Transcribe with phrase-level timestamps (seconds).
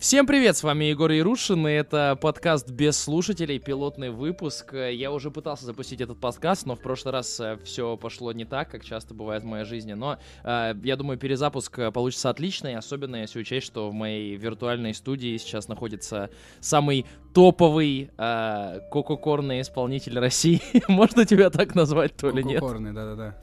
[0.00, 4.72] Всем привет, с вами Егор Ярушин, и это подкаст без слушателей, пилотный выпуск.
[4.72, 8.70] Я уже пытался запустить этот подкаст, но в прошлый раз э, все пошло не так,
[8.70, 9.92] как часто бывает в моей жизни.
[9.92, 14.94] Но э, я думаю, перезапуск э, получится отличный, особенно если учесть, что в моей виртуальной
[14.94, 16.30] студии сейчас находится
[16.60, 17.04] самый
[17.34, 20.62] топовый э, кококорный исполнитель России.
[20.88, 22.60] Можно тебя так назвать, то ли нет?
[22.60, 23.36] Кококорный, да-да-да.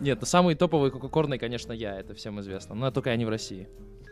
[0.00, 2.74] Нет, ну самый топовый кококорный, конечно, я, это всем известно.
[2.74, 3.68] Но только я не в России.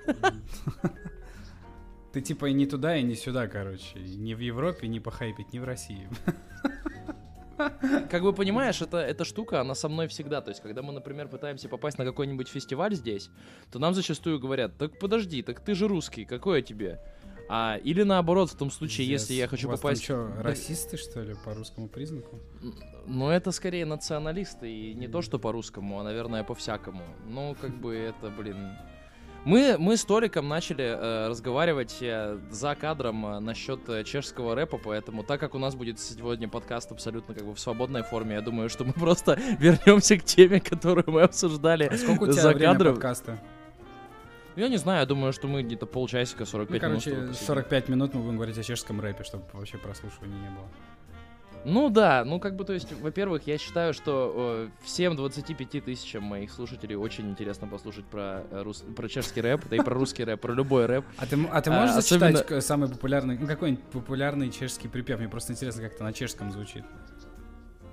[2.12, 3.98] Ты типа и не туда, и не сюда, короче.
[3.98, 6.09] Ни в Европе, ни похайпить, ни в России.
[8.10, 10.40] Как бы понимаешь, это, эта штука, она со мной всегда.
[10.40, 13.30] То есть, когда мы, например, пытаемся попасть на какой-нибудь фестиваль здесь,
[13.70, 17.01] то нам зачастую говорят, так подожди, так ты же русский, какое тебе?
[17.51, 19.23] А, или наоборот, в том случае, Пиздец.
[19.23, 20.06] если я хочу У вас попасть...
[20.06, 22.38] Там что, расисты, что ли, по русскому признаку?
[23.06, 27.02] Ну, это скорее националисты, и не то, что по-русскому, а, наверное, по-всякому.
[27.26, 28.76] Ну, как бы это, блин...
[29.48, 34.77] Мы, мы с Толиком начали э, разговаривать э, за кадром э, насчет э, чешского рэпа,
[34.77, 38.43] поэтому так как у нас будет сегодня подкаст абсолютно как бы в свободной форме, я
[38.43, 42.52] думаю, что мы просто вернемся к теме, которую мы обсуждали А сколько у тебя за
[42.52, 42.93] кадром.
[42.96, 43.38] подкаста?
[44.55, 47.02] Я не знаю, я думаю, что мы где-то полчасика, 45 Ну, минут.
[47.02, 47.46] короче, чтобы посидим.
[47.46, 50.68] 45 минут мы будем говорить о чешском рэпе, чтобы вообще прослушивания не было.
[51.64, 56.23] Ну да, ну как бы, то есть, во-первых, я считаю, что э, всем 25 тысячам
[56.24, 60.24] моих слушателей очень интересно послушать про, э, рус- про чешский рэп, да и про русский
[60.24, 61.04] рэп, про любой рэп.
[61.18, 64.88] А ты, а ты А, можешь особенно- зачитать к- самый популярный, ну какой-нибудь популярный чешский
[64.88, 65.19] припев?
[65.19, 66.84] Мне просто интересно, как это на чешском звучит.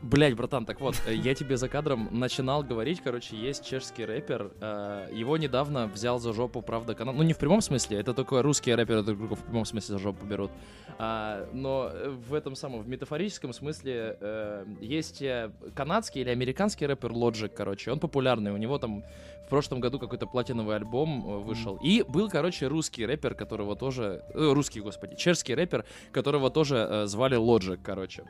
[0.05, 4.51] Блять, братан, так вот, э, я тебе за кадром начинал говорить, короче, есть чешский рэпер,
[4.61, 8.43] э, его недавно взял за жопу, правда, канал, ну не в прямом смысле, это только
[8.43, 10.51] русские рэперы друг друга в прямом смысле за жопу берут,
[10.99, 16.85] А, но э, в этом самом, в метафорическом смысле э, есть э, канадский или американский
[16.85, 19.03] рэпер Logic, короче, он популярный, у него там
[19.45, 24.53] в прошлом году какой-то платиновый альбом вышел, и был, короче, русский рэпер, которого тоже, э,
[24.53, 28.23] русский, господи, чешский рэпер, которого тоже э, звали Logic, короче.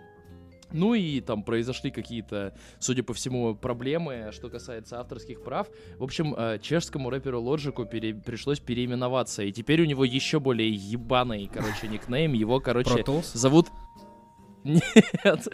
[0.71, 5.67] Ну и там произошли какие-то, судя по всему, проблемы, что касается авторских прав.
[5.97, 10.69] В общем, э, чешскому рэперу Лоджику пере- пришлось переименоваться, и теперь у него еще более
[10.69, 12.33] ебаный, короче, никнейм.
[12.33, 13.31] Его, короче, Tools?
[13.33, 13.67] зовут...
[14.63, 15.47] Нет,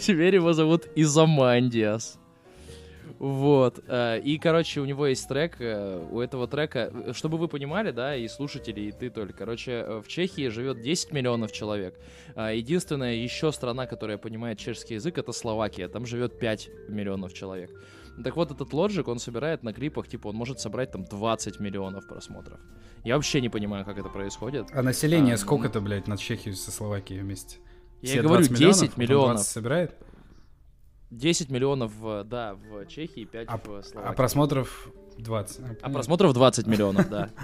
[0.00, 2.21] теперь его зовут Изомандиас.
[3.22, 3.78] Вот.
[3.86, 5.54] э, И, короче, у него есть трек.
[5.60, 9.32] э, У этого трека, э, чтобы вы понимали, да, и слушатели, и ты только.
[9.32, 11.94] Короче, в Чехии живет 10 миллионов человек.
[12.34, 15.86] А, Единственная еще страна, которая понимает чешский язык, это Словакия.
[15.86, 17.70] Там живет 5 миллионов человек.
[18.24, 22.08] Так вот, этот Logic, он собирает на клипах, типа, он может собрать там 20 миллионов
[22.08, 22.58] просмотров.
[23.04, 24.66] Я вообще не понимаю, как это происходит.
[24.72, 27.58] А население А, сколько-то, блядь, на Чехию со Словакией вместе?
[28.00, 29.34] Я Все говорю, 20 10 потом миллионов.
[29.36, 29.94] 20 собирает?
[31.12, 34.16] 10 миллионов, в- да, в Чехии, 5 А, в а Словакии.
[34.16, 35.58] просмотров 20.
[35.60, 35.90] А понятно.
[35.92, 37.30] просмотров 20 миллионов, да.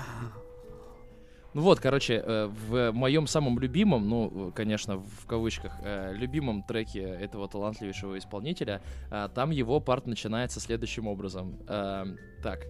[1.55, 7.01] Ну вот, короче, э, в моем самом любимом, ну, конечно, в кавычках, э, любимом треке
[7.01, 11.59] этого талантливейшего исполнителя, э, там его парт начинается следующим образом.
[11.67, 12.05] Э,
[12.43, 12.61] Так,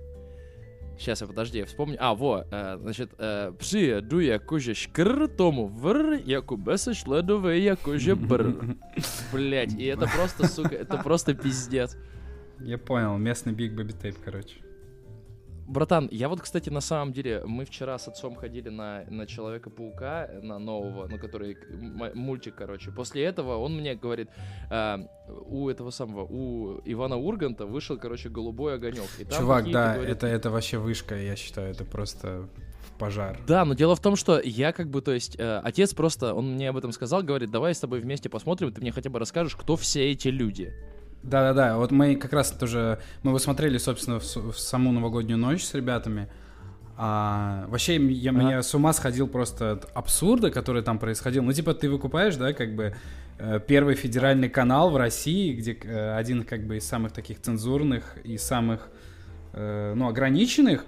[0.99, 1.97] Сейчас я подожди, я вспомню.
[2.01, 8.77] А, во, э, значит, э, приеду якоже шкр тому вр, яку беса шледове якоже бр.
[9.33, 11.97] Блять, и это просто, сука, это просто пиздец.
[12.61, 14.57] Я понял, местный Big Baby Tape, короче.
[15.69, 20.31] Братан, я вот, кстати, на самом деле, мы вчера с отцом ходили на, на Человека-паука,
[20.43, 21.59] на нового, ну, который,
[22.15, 22.91] мультик, короче.
[22.91, 24.31] После этого он мне говорит,
[24.71, 29.11] а, у этого самого, у Ивана Урганта вышел, короче, голубой огонек.
[29.19, 32.49] И там Чувак, да, говорит, это, это вообще вышка, я считаю, это просто
[32.99, 33.39] пожар.
[33.47, 36.55] Да, но дело в том, что я как бы, то есть, э, отец просто, он
[36.55, 39.55] мне об этом сказал, говорит, давай с тобой вместе посмотрим, ты мне хотя бы расскажешь,
[39.55, 40.73] кто все эти люди.
[41.23, 45.65] Да-да-да, вот мы как раз тоже, мы его смотрели, собственно, в, в саму новогоднюю ночь
[45.65, 46.29] с ребятами.
[46.97, 48.41] А, вообще, я, Ага.
[48.41, 51.43] меня с ума сходил просто от абсурда, который там происходил.
[51.45, 52.95] Ну, типа, ты выкупаешь, да, как бы
[53.39, 58.17] э, первый федеральный канал в России, где э, один как бы из самых таких цензурных
[58.25, 58.89] и самых,
[59.53, 60.85] э, ну, ограниченных.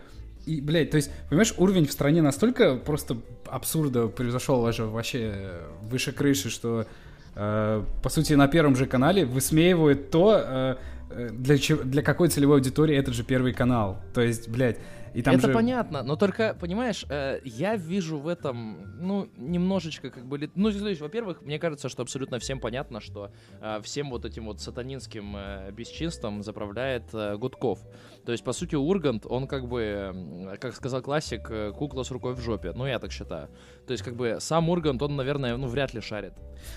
[0.47, 6.11] И, блядь, то есть, понимаешь, уровень в стране настолько просто абсурда превзошел уже вообще выше
[6.13, 6.87] крыши, что
[7.35, 10.77] э, по сути, на первом же канале высмеивают то, э,
[11.11, 13.99] э, для, чего- для какой целевой аудитории этот же первый канал.
[14.15, 14.79] То есть, блядь,
[15.15, 15.53] и там это же...
[15.55, 20.51] понятно, но только, понимаешь, э, я вижу в этом, ну, немножечко как бы...
[20.55, 24.47] Ну, то есть, во-первых, мне кажется, что абсолютно всем понятно, что э, всем вот этим
[24.47, 27.81] вот сатанинским э, бесчинством заправляет э, Гудков.
[28.25, 32.35] То есть, по сути, Ургант, он как бы, как сказал классик, э, кукла с рукой
[32.35, 32.73] в жопе.
[32.75, 33.49] Ну, я так считаю.
[33.87, 36.35] То есть, как бы, сам Ургант, он, наверное, ну, вряд ли шарит.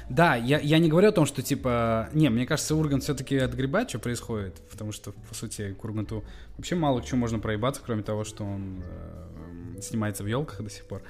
[0.09, 2.09] Да, я, я не говорю о том, что, типа...
[2.13, 6.23] Не, мне кажется, Ургант все-таки отгребает, что происходит, потому что, по сути, к Урганту
[6.57, 8.83] вообще мало к чему можно проебаться, кроме того, что он
[9.77, 11.01] э, снимается в елках до сих пор.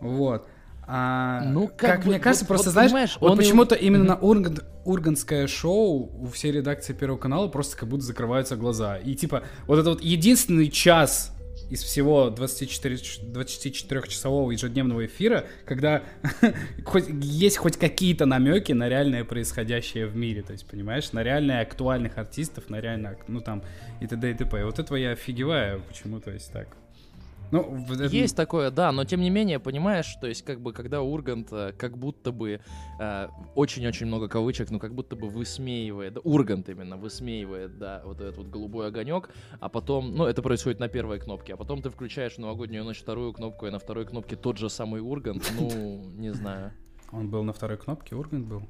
[0.00, 0.46] Вот.
[0.88, 3.42] А, Ну, как, как бы, мне кажется, вот- просто вот знаешь, понимаешь, вот он и-
[3.42, 8.54] почему-то именно на Ургант, Урганское шоу у всей редакции Первого канала просто как будто закрываются
[8.56, 8.96] глаза.
[8.98, 11.35] И типа, вот это вот единственный час
[11.70, 16.02] из всего 24, 24-часового ежедневного эфира, когда
[16.84, 21.60] хоть, есть хоть какие-то намеки на реальное происходящее в мире, то есть, понимаешь, на реальные
[21.60, 23.62] актуальных артистов, на реально, ну там,
[24.00, 24.30] и т.д.
[24.30, 24.60] и т.п.
[24.60, 26.68] И вот этого я офигеваю, почему, то есть, так.
[27.50, 31.02] Ну, этом- Есть такое, да, но тем не менее, понимаешь, то есть как бы когда
[31.02, 32.60] Ургант э, как будто бы
[33.00, 38.20] э, очень-очень много кавычек, ну как будто бы высмеивает, да, Ургант именно высмеивает, да, вот
[38.20, 41.90] этот вот голубой огонек, а потом, ну это происходит на первой кнопке, а потом ты
[41.90, 46.02] включаешь в новогоднюю ночь вторую кнопку, и на второй кнопке тот же самый Ургант, ну
[46.14, 46.72] не знаю.
[47.12, 48.62] Он был на второй кнопке, Ургант был.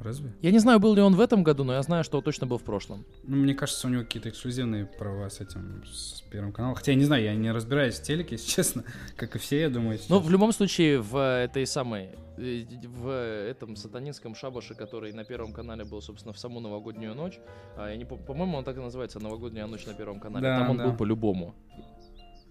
[0.00, 0.32] Разве?
[0.42, 2.46] Я не знаю, был ли он в этом году, но я знаю, что он точно
[2.46, 3.04] был в прошлом.
[3.24, 6.76] Ну, мне кажется, у него какие-то эксклюзивные права с этим, с Первым каналом.
[6.76, 8.84] Хотя я не знаю, я не разбираюсь в телеке, если честно,
[9.16, 9.98] как и все, я думаю.
[9.98, 10.08] сейчас.
[10.10, 15.52] Ну, в любом случае, в этой самой, э, в этом сатанинском шабаше, который на Первом
[15.52, 17.40] канале был, собственно, в саму новогоднюю ночь,
[17.76, 20.58] а, я не пом- по-моему, он так и называется, новогодняя ночь на Первом канале, Да,
[20.60, 20.84] там он да.
[20.86, 21.54] был по-любому.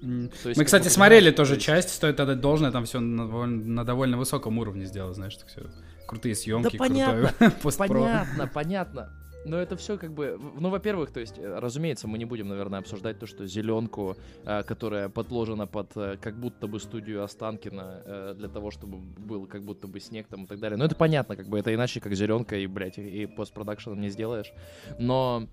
[0.01, 4.17] Есть, Мы, кстати, смотрели тоже часть, стоит отдать должное, там все на, довольно- на довольно
[4.17, 5.61] высоком уровне сделано, знаешь, так все.
[6.07, 7.77] Крутые съемки, понятно, крутой.
[7.77, 9.09] Понятно, понятно.
[9.47, 12.79] Но это все как бы, ну, во-первых, то есть, э, разумеется, мы не будем, наверное,
[12.79, 18.49] обсуждать то, что зеленку, э, которая подложена под э, как будто бы студию Останкина для
[18.49, 20.77] того, чтобы был как будто бы снег там и так далее.
[20.77, 24.09] Но это понятно, как бы это иначе, как зеленка и, блядь, и, и постпродакшеном не
[24.09, 24.51] сделаешь.
[24.99, 25.47] Но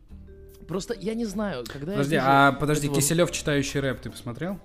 [0.66, 4.10] просто я не знаю, когда Подожди, я вижу а подожди, этого Киселев читающий рэп, ты
[4.10, 4.58] посмотрел?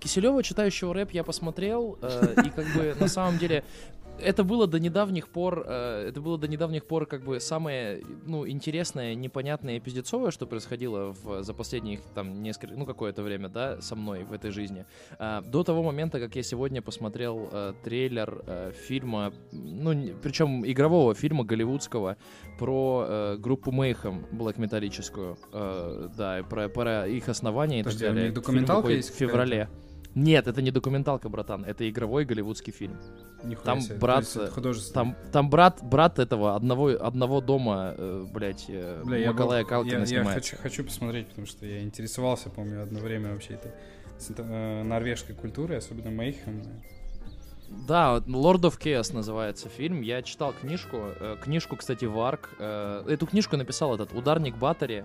[0.00, 3.64] Киселева, читающего рэп, я посмотрел, э, и как бы на самом деле
[4.20, 8.46] это было до недавних пор, э, это было до недавних пор как бы самое, ну,
[8.48, 13.80] интересное, непонятное и пиздецовое, что происходило в, за последних там несколько, ну, какое-то время, да,
[13.80, 14.86] со мной в этой жизни.
[15.18, 21.14] А, до того момента, как я сегодня посмотрел э, трейлер э, фильма, ну, причем игрового
[21.14, 22.16] фильма голливудского
[22.58, 28.10] про э, группу Mayhem блэк-металлическую, э, да, и про, про их основание и Подожди, так
[28.10, 28.30] у далее.
[28.30, 29.68] них документалка есть в феврале.
[30.18, 32.98] Нет, это не документалка, братан, это игровой голливудский фильм.
[33.44, 34.94] Нихуя Там себе, брат, есть художественный.
[34.94, 39.68] Там, там брат, брат этого одного, одного дома, э, блядь, э, Бля, я, Макалая был-
[39.68, 40.34] Калкина я, я снимает.
[40.34, 43.70] хочу, хочу посмотреть, потому что я интересовался, помню, одно время вообще этой
[44.38, 46.64] э, норвежской культурой, особенно Мейхем.
[47.86, 50.00] Да, вот Lord of Chaos называется фильм.
[50.00, 50.96] Я читал книжку.
[51.20, 52.48] э, книжку, кстати, Варк.
[52.58, 55.04] э, эту книжку написал этот ударник Батари.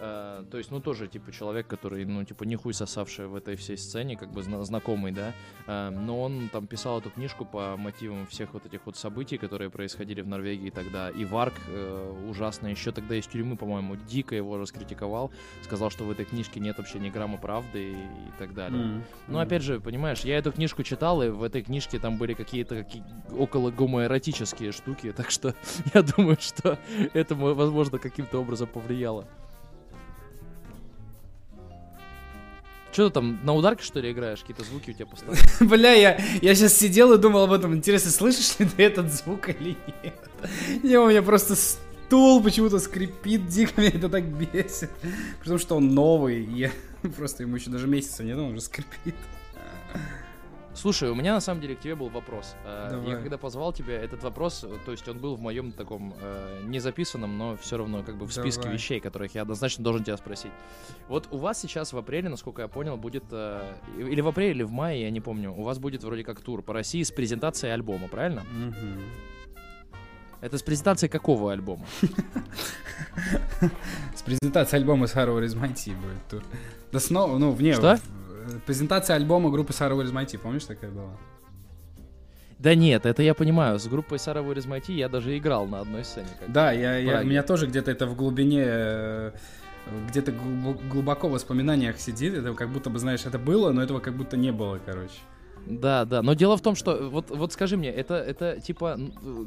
[0.00, 3.76] Э, то есть, ну, тоже, типа, человек, который, ну, типа, нихуй сосавший в этой всей
[3.76, 5.32] сцене, как бы зна- знакомый, да.
[5.66, 9.70] Э, но он там писал эту книжку по мотивам всех вот этих вот событий, которые
[9.70, 11.10] происходили в Норвегии тогда.
[11.10, 15.30] И Варк э, ужасно еще тогда из тюрьмы, по-моему, дико его раскритиковал.
[15.62, 19.02] Сказал, что в этой книжке нет вообще ни грамма правды и, и так далее.
[19.26, 19.42] Ну, м.
[19.42, 23.02] опять же, понимаешь, я эту книжку читал, и в этой книжке там были какие-то какие
[23.36, 25.54] около гомоэротические штуки, так что
[25.94, 26.78] я думаю, что
[27.14, 29.26] это, мо- возможно, каким-то образом повлияло.
[32.92, 34.40] Что ты там, на ударке, что ли, играешь?
[34.40, 35.38] Какие-то звуки у тебя постоянно?
[35.60, 37.74] Бля, я, я сейчас сидел и думал об этом.
[37.74, 40.14] Интересно, слышишь ли ты этот звук или нет?
[40.82, 41.54] Не, у меня просто
[42.08, 44.90] стул почему-то скрипит дико, меня это так бесит.
[45.40, 46.70] Потому что он новый, и я
[47.16, 49.14] просто ему еще даже месяца нет, он уже скрипит.
[50.78, 52.54] Слушай, у меня на самом деле к тебе был вопрос.
[52.64, 53.08] Э, Давай.
[53.08, 56.62] Я когда позвал тебя, этот вопрос, э, то есть он был в моем таком э,
[56.66, 58.76] не записанном, но все равно как бы в списке Давай.
[58.76, 60.52] вещей, которых я однозначно должен тебя спросить.
[61.08, 64.62] Вот у вас сейчас в апреле, насколько я понял, будет э, или в апреле, или
[64.62, 67.74] в мае, я не помню, у вас будет вроде как тур по России с презентацией
[67.74, 68.44] альбома, правильно?
[68.52, 69.02] Мгм.
[70.40, 71.84] Это с презентацией какого альбома?
[74.14, 76.42] С презентацией альбома Is My Tea будет тур.
[76.92, 77.74] Да снова, ну, вне.
[77.74, 77.98] Что?
[78.66, 81.16] Презентация альбома группы Sarah Is My Tea, помнишь, такая была?
[82.58, 83.78] Да нет, это я понимаю.
[83.78, 86.26] С группой Сара Tea я даже играл на одной сцене.
[86.48, 89.32] Да, я, я, у меня тоже где-то это в глубине, э,
[90.08, 92.34] где-то глубо- глубоко в воспоминаниях сидит.
[92.34, 95.20] Это как будто бы, знаешь, это было, но этого как будто не было, короче.
[95.66, 96.22] Да, да.
[96.22, 98.98] Но дело в том, что вот, вот скажи мне, это, это типа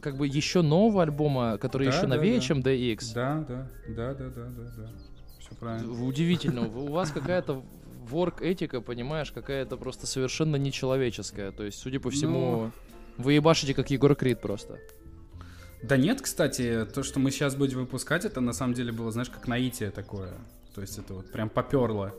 [0.01, 2.41] как бы еще нового альбома, который Да, еще да, новее, да.
[2.41, 3.13] чем DX?
[3.13, 4.89] Да, да, да, да, да, да, да.
[5.39, 5.91] Все правильно.
[6.05, 6.61] Удивительно.
[6.67, 7.63] У вас какая-то
[8.09, 11.51] ворк этика, понимаешь, какая-то просто совершенно нечеловеческая.
[11.51, 12.71] То есть, судя по всему,
[13.17, 14.79] вы ебашите как Егор Крид просто.
[15.83, 19.29] Да нет, кстати, то, что мы сейчас будем выпускать, это на самом деле было, знаешь,
[19.29, 20.33] как наитие такое.
[20.75, 22.13] То есть это вот прям поперло.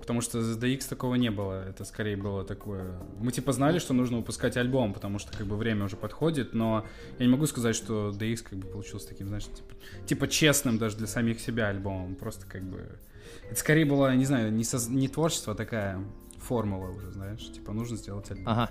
[0.00, 1.64] Потому что с DX такого не было.
[1.68, 2.98] Это скорее было такое...
[3.20, 6.84] Мы типа знали, что нужно выпускать альбом, потому что как бы время уже подходит, но
[7.20, 9.74] я не могу сказать, что DX как бы получился таким, знаешь, типа,
[10.04, 12.16] типа честным даже для самих себя альбомом.
[12.16, 12.98] Просто как бы...
[13.50, 15.98] Это скорее было, не знаю, не, соз- не творчество, а такая
[16.38, 18.48] формула уже, знаешь, типа нужно сделать альбом.
[18.48, 18.70] Ага.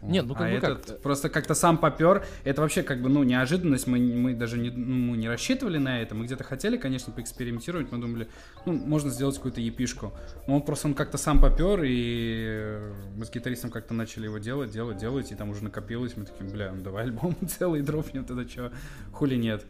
[0.00, 0.12] Вот.
[0.12, 2.24] Нет, ну как а бы этот как- просто как-то сам попер.
[2.44, 3.88] Это вообще как бы, ну, неожиданность.
[3.88, 6.14] Мы, мы даже не, ну, мы не рассчитывали на это.
[6.14, 7.90] Мы где-то хотели, конечно, поэкспериментировать.
[7.90, 8.28] Мы думали,
[8.64, 10.12] ну, можно сделать какую-то епишку.
[10.46, 12.78] Но он просто он как-то сам попер, и
[13.16, 16.16] мы с гитаристом как-то начали его делать, делать, делать, и там уже накопилось.
[16.16, 18.72] Мы такие, бля, ну давай альбом целый дропнем, тогда что,
[19.12, 19.66] хули нет.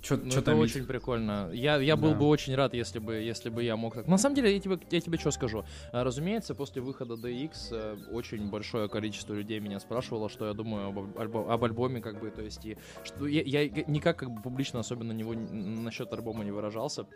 [0.00, 1.50] Что Ну, это там очень прикольно.
[1.52, 2.18] Я, я был Да.
[2.18, 4.06] бы очень рад, если бы, если бы я мог так.
[4.06, 5.64] На самом деле, я тебе, я тебе что скажу.
[5.92, 10.88] А, Разумеется, после выхода DX э, очень большое количество людей меня спрашивало, что я думаю
[10.88, 14.40] об, альбо- об альбоме, как бы, то есть, и что я, я никак как бы
[14.40, 17.06] публично особенно него, н- насчет альбома не выражался.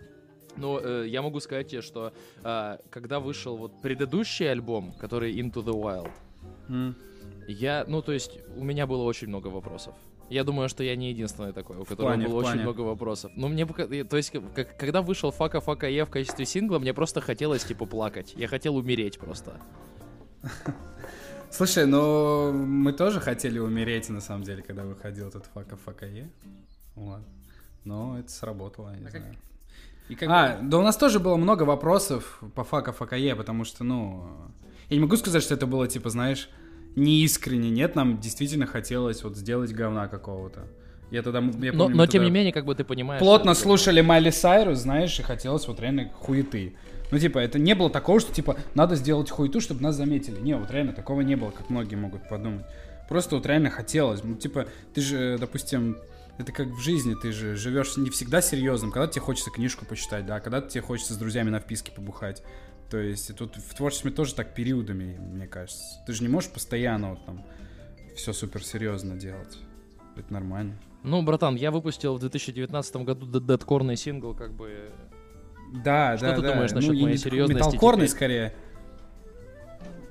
[0.56, 2.12] Но э, я могу сказать тебе, что
[2.42, 6.10] а, когда вышел вот предыдущий альбом, который Into the Wild,
[6.68, 6.94] М.
[7.46, 9.94] я, ну, то есть, у меня было очень много вопросов.
[10.32, 12.62] Я думаю, что я не единственный такой, у которого плане, было очень плане?
[12.62, 13.32] много вопросов.
[13.36, 13.66] Ну, мне
[14.04, 17.64] То есть, как- как- когда вышел Фака Фака Е в качестве сингла, мне просто хотелось,
[17.64, 18.34] типа, плакать.
[18.36, 19.60] Я хотел умереть просто.
[21.50, 26.30] Слушай, ну мы тоже хотели умереть, на самом деле, когда выходил этот фака фака е.
[26.94, 27.20] Вот.
[27.84, 29.36] Но это сработало, я не знаю.
[30.08, 33.64] И как А, да у нас тоже было много вопросов по фака фака е, потому
[33.64, 34.26] что, ну,
[34.88, 36.48] я не могу сказать, что это было, типа, знаешь,
[36.96, 37.70] неискренне.
[37.70, 40.66] Нет, нам действительно хотелось вот сделать говна какого-то.
[41.10, 43.20] Я тогда, я но, помню, но мы тем не менее, как бы ты понимаешь...
[43.20, 46.74] плотно слушали Майли Сайрус, знаешь, и хотелось вот реально хуеты.
[47.10, 50.40] Ну, типа, это не было такого, что, типа, надо сделать хуету, чтобы нас заметили.
[50.40, 52.64] Не, вот реально такого не было, как многие могут подумать.
[53.10, 54.24] Просто вот реально хотелось.
[54.24, 55.98] Ну, типа, ты же, допустим,
[56.38, 60.24] это как в жизни, ты же живешь не всегда серьезным, когда тебе хочется книжку почитать,
[60.24, 62.42] да, когда тебе хочется с друзьями на вписке побухать.
[62.92, 65.82] То есть и тут в творчестве тоже так периодами, мне кажется.
[66.06, 67.42] Ты же не можешь постоянно вот там
[68.14, 69.56] все супер серьезно делать.
[70.14, 70.76] Это нормально.
[71.02, 74.90] Ну, братан, я выпустил в 2019 году д- дэткорный сингл, как бы...
[75.82, 76.52] Да, Что да, ты да.
[76.52, 78.16] думаешь насчет ну, моей серьезности Металкорный теперь?
[78.16, 78.54] скорее.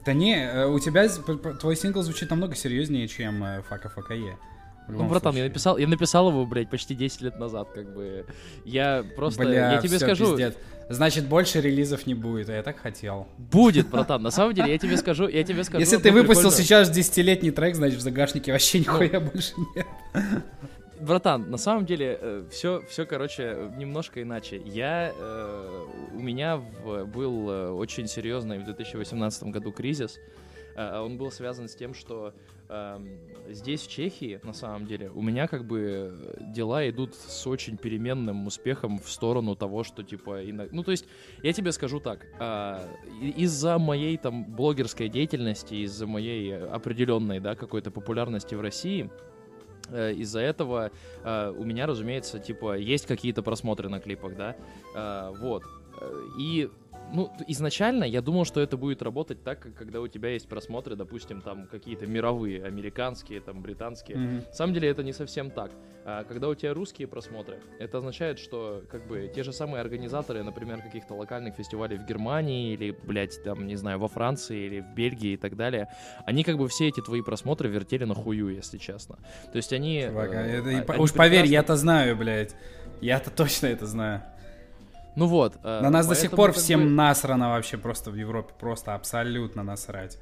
[0.03, 4.39] Да не, э, у тебя твой сингл звучит намного серьезнее, чем э, Фака Фака Е.
[4.87, 8.25] Ну, братан, я написал, я написал его, блядь, почти 10 лет назад, как бы.
[8.65, 9.43] Я просто...
[9.43, 10.31] Бля, я тебе всё, скажу...
[10.31, 10.55] пиздец.
[10.91, 13.27] Значит, больше релизов не будет, а я так хотел.
[13.37, 14.21] Будет, братан.
[14.21, 15.79] На самом деле, я тебе скажу, я тебе скажу.
[15.79, 19.85] Если ты одну выпустил сейчас десятилетний трек, значит, в загашнике вообще нихуя больше нет.
[20.99, 24.61] Братан, на самом деле, все, все, короче, немножко иначе.
[24.63, 30.19] Я, э, у меня в- был э, очень серьезный в 2018 году кризис.
[30.75, 32.33] Э, Он был связан с тем, что
[32.69, 33.09] эм,
[33.49, 36.13] здесь, в Чехии, на самом деле, у меня как бы
[36.55, 40.43] дела идут с очень переменным успехом в сторону того, что типа...
[40.49, 41.05] ино- Ну, то есть,
[41.43, 42.25] я тебе скажу так.
[43.21, 49.09] и- Из-за моей там блогерской деятельности, из-за моей определенной, да, какой-то популярности в России,
[49.89, 50.91] э, из-за этого
[51.25, 54.55] э, у меня, разумеется, типа, есть какие-то просмотры на клипах, да,
[54.95, 55.63] Э, вот.
[55.99, 56.69] Э, И,
[57.13, 60.95] ну, изначально я думал, что это будет работать так, как когда у тебя есть просмотры,
[60.95, 64.17] допустим, там какие-то мировые, американские, там, британские.
[64.17, 64.35] Мгм.
[64.47, 65.71] На самом деле это не совсем так.
[66.03, 70.43] А когда у тебя русские просмотры, это означает, что как бы те же самые организаторы,
[70.43, 74.95] например, каких-то локальных фестивалей в Германии или, блядь, там, не знаю, во Франции или в
[74.95, 75.89] Бельгии и так далее,
[76.25, 79.17] они как бы все эти твои просмотры вертели на хую, если честно.
[79.51, 80.05] То есть они...
[80.07, 82.55] Чувак, а э, это- а- они уж поверь, прекрасно- я-то знаю, блядь.
[83.01, 84.23] Я-то точно это знаю.
[85.15, 85.55] Ну вот.
[85.63, 88.53] э, На нас до сих пор всем бы- насрано вообще просто в Европе.
[88.59, 90.17] Просто абсолютно насрать.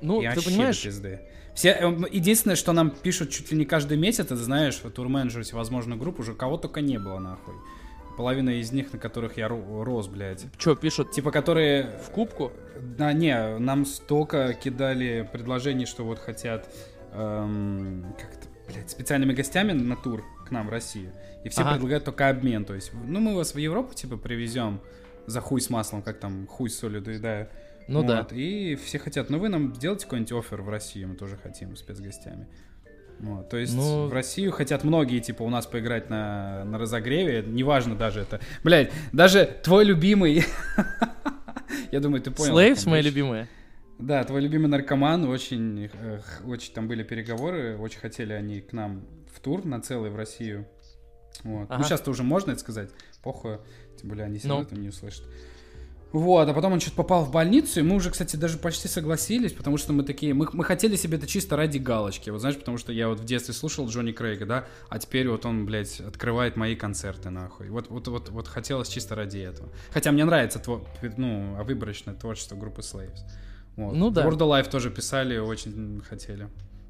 [0.00, 1.20] Ну, И ты понимаешь, пизды.
[1.54, 5.42] Все, э, единственное, что нам пишут чуть ли не каждый месяц, это знаешь, вот турменеджер
[5.42, 7.54] всевозможных групп уже кого только не было, нахуй.
[8.16, 10.46] Половина из них, на которых я ро- рос, блядь.
[10.58, 11.98] что пишут Типа, которые...
[12.06, 12.52] в кубку?
[12.80, 16.68] Да, не, нам столько кидали предложений, что вот хотят
[17.12, 21.12] эм, как это, блядь, специальными гостями на тур к нам в Россию.
[21.44, 21.72] И все Ага.
[21.72, 22.64] предлагают только обмен.
[22.64, 24.80] То есть, ну, мы вас в Европу, типа, привезем
[25.26, 27.48] за хуй с маслом, как там хуй с солью доедаю.
[27.86, 28.18] Ну да.
[28.18, 31.74] Вот, И все хотят, ну вы нам сделайте какой-нибудь офер в Россию, мы тоже хотим
[31.76, 32.46] спецгостями.
[33.18, 37.42] Вот, то есть Ну- в Россию хотят многие, типа, у нас поиграть на, на разогреве,
[37.46, 38.40] неважно даже это.
[38.62, 40.44] Блять, даже твой любимый...
[41.90, 42.54] Я думаю, ты понял.
[42.82, 43.48] ком мои любимые.
[43.98, 49.02] Да, твой любимый наркоман, очень, э, очень там были переговоры, очень хотели они к нам
[49.38, 50.66] в тур на целый в Россию.
[51.44, 51.68] Вот.
[51.68, 51.84] Ну, Ага.
[51.84, 52.90] сейчас-то уже можно это сказать,
[53.22, 53.58] похуй,
[53.98, 54.66] тем более они все Ну.
[54.72, 55.24] не услышат.
[56.10, 59.52] Вот, а потом он что-то попал в больницу, и мы уже, кстати, даже почти согласились,
[59.52, 62.78] потому что мы такие, мы, мы хотели себе это чисто ради галочки, вот знаешь, потому
[62.78, 66.56] что я вот в детстве слушал Джонни Крейга, да, а теперь вот он, блядь, открывает
[66.56, 67.68] мои концерты, нахуй.
[67.68, 69.68] Вот, вот, вот, вот хотелось чисто ради этого.
[69.90, 70.82] Хотя мне нравится, тво,
[71.18, 73.18] ну, выборочное творчество группы Slaves.
[73.76, 73.94] Вот.
[73.94, 74.24] Ну да.
[74.26, 76.48] World of Life тоже писали, очень хотели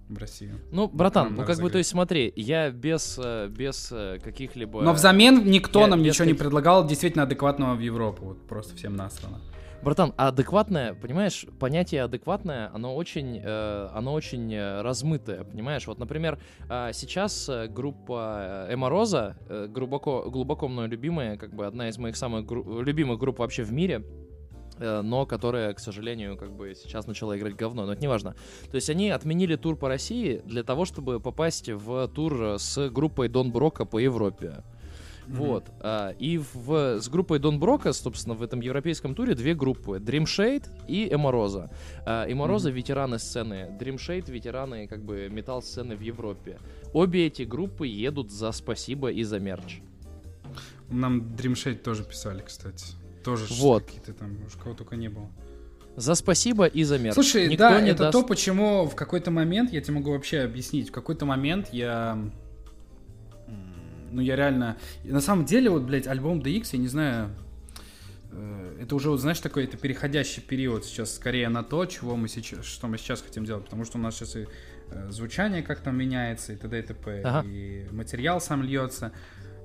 [0.08, 0.58] в Россию.
[0.72, 4.82] Ну, братан, ну как бы, то есть смотри, я без, э, без э, каких-либо...
[4.82, 8.74] Но взамен никто я нам ничего не каких- предлагал действительно адекватного в Европу, вот просто
[8.76, 9.40] всем насрано.
[9.80, 15.86] Братан, а адекватное, понимаешь, понятие адекватное, оно очень, э, оно очень размытое, понимаешь?
[15.86, 16.38] Вот, например,
[16.68, 22.44] э, сейчас группа Эмороза, э, глубоко, глубоко мной любимая, как бы одна из моих самых
[22.44, 24.02] гру- любимых групп вообще в мире,
[24.78, 28.34] но которая, к сожалению, как бы сейчас начала играть говно, но это не важно.
[28.70, 33.28] То есть они отменили тур по России для того, чтобы попасть в тур с группой
[33.28, 34.62] Дон Брока по Европе.
[35.28, 35.70] Вот.
[35.80, 39.98] А, и в, с группой Дон Брока, собственно, в этом европейском туре две группы.
[39.98, 41.70] Dream Shade и Эмороза.
[42.06, 43.76] А, Эмороза ветераны сцены.
[43.78, 46.58] Dream Shade ветераны как бы металл-сцены в Европе.
[46.92, 49.80] Обе эти группы едут за спасибо и за мерч.
[50.90, 52.86] Нам Dream Shade тоже писали, кстати.
[53.30, 53.84] Тоже Вот.
[53.84, 55.28] какие-то там, уж кого только не было.
[55.96, 57.14] За спасибо и за мерч.
[57.14, 60.40] Слушай, Никто да, не это даст- то, почему в какой-то момент, я тебе могу вообще
[60.40, 62.16] объяснить, в какой-то момент я...
[64.10, 64.76] Ну, я реально...
[65.04, 67.30] На самом деле, вот, блядь, альбом DX, я не знаю...
[68.32, 72.28] э, Это уже, вот, знаешь, такой, это переходящий период сейчас скорее на то, чего мы
[72.28, 74.46] сейчас, что мы сейчас хотим делать, потому что у нас сейчас и
[74.90, 76.78] э, звучание как там меняется, и т.д.
[76.78, 77.46] и т.п., Ага.
[77.46, 79.12] и материал сам льется.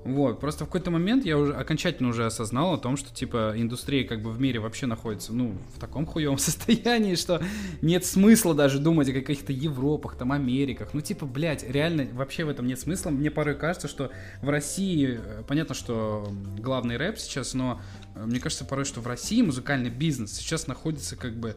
[0.04, 4.06] Вот, просто в какой-то момент я уже окончательно уже осознал о том, что, типа, индустрия
[4.06, 7.42] как бы в мире вообще находится, ну, в таком хуевом состоянии, что
[7.80, 10.90] нет смысла даже думать о каких-то Европах, там, Америках.
[10.92, 13.10] Ну, типа, блядь, реально вообще в этом нет смысла.
[13.10, 14.10] Мне порой кажется, что
[14.42, 17.80] в России, э, понятно, что главный рэп сейчас, но
[18.14, 21.56] э, мне кажется порой, что в России музыкальный бизнес сейчас находится как бы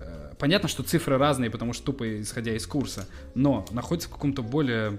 [0.00, 4.42] э, Понятно, что цифры разные, потому что тупо исходя из курса, но находится в каком-то
[4.42, 4.98] более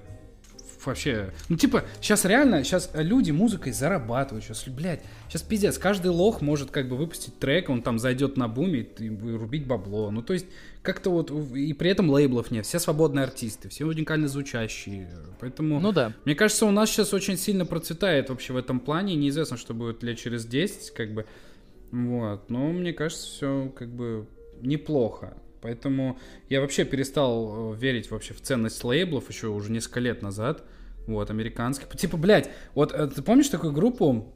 [0.85, 1.33] вообще...
[1.49, 4.43] Ну, типа, сейчас реально, сейчас люди музыкой зарабатывают.
[4.43, 5.77] Сейчас, блядь, сейчас пиздец.
[5.77, 9.65] Каждый лох может как бы выпустить трек, он там зайдет на буме и, и рубить
[9.65, 10.11] бабло.
[10.11, 10.45] Ну, то есть,
[10.81, 11.31] как-то вот...
[11.31, 12.65] И при этом лейблов нет.
[12.65, 15.09] Все свободные артисты, все уникально звучащие.
[15.39, 15.79] Поэтому...
[15.79, 16.13] Ну да.
[16.25, 19.15] Мне кажется, у нас сейчас очень сильно процветает вообще в этом плане.
[19.15, 21.25] Неизвестно, что будет лет через 10, как бы.
[21.91, 22.49] Вот.
[22.49, 24.27] Но мне кажется, все как бы
[24.61, 25.33] неплохо.
[25.65, 30.63] Поэтому я вообще перестал э, верить вообще в ценность лейблов еще уже несколько лет назад.
[31.07, 31.87] Вот, американских.
[31.97, 34.33] Типа, блядь, вот э, ты помнишь такую группу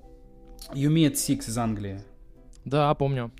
[0.73, 2.01] Meet Six из Англии?
[2.65, 3.31] Да, помню.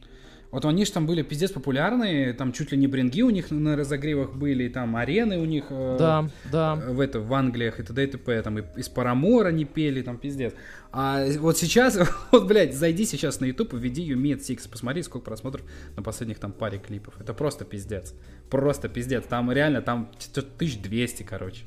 [0.52, 3.76] Вот они же там были пиздец популярные, там чуть ли не бринги у них на
[3.76, 6.74] разогревах были, и там арены у них э, Да, да.
[6.76, 8.04] в это в Англиях и т.д.
[8.04, 8.42] и т.п.
[8.42, 10.56] Там и из Парамора не пели, там пиздец.
[10.92, 12.00] А вот сейчас,
[12.32, 15.64] вот, блядь, зайди сейчас на YouTube, введи You Meet Six, посмотри, сколько просмотров
[15.96, 17.22] на последних там паре клипов.
[17.22, 18.16] Это просто пиздец.
[18.50, 19.26] Просто пиздец.
[19.26, 21.66] Там реально, там 1200, короче.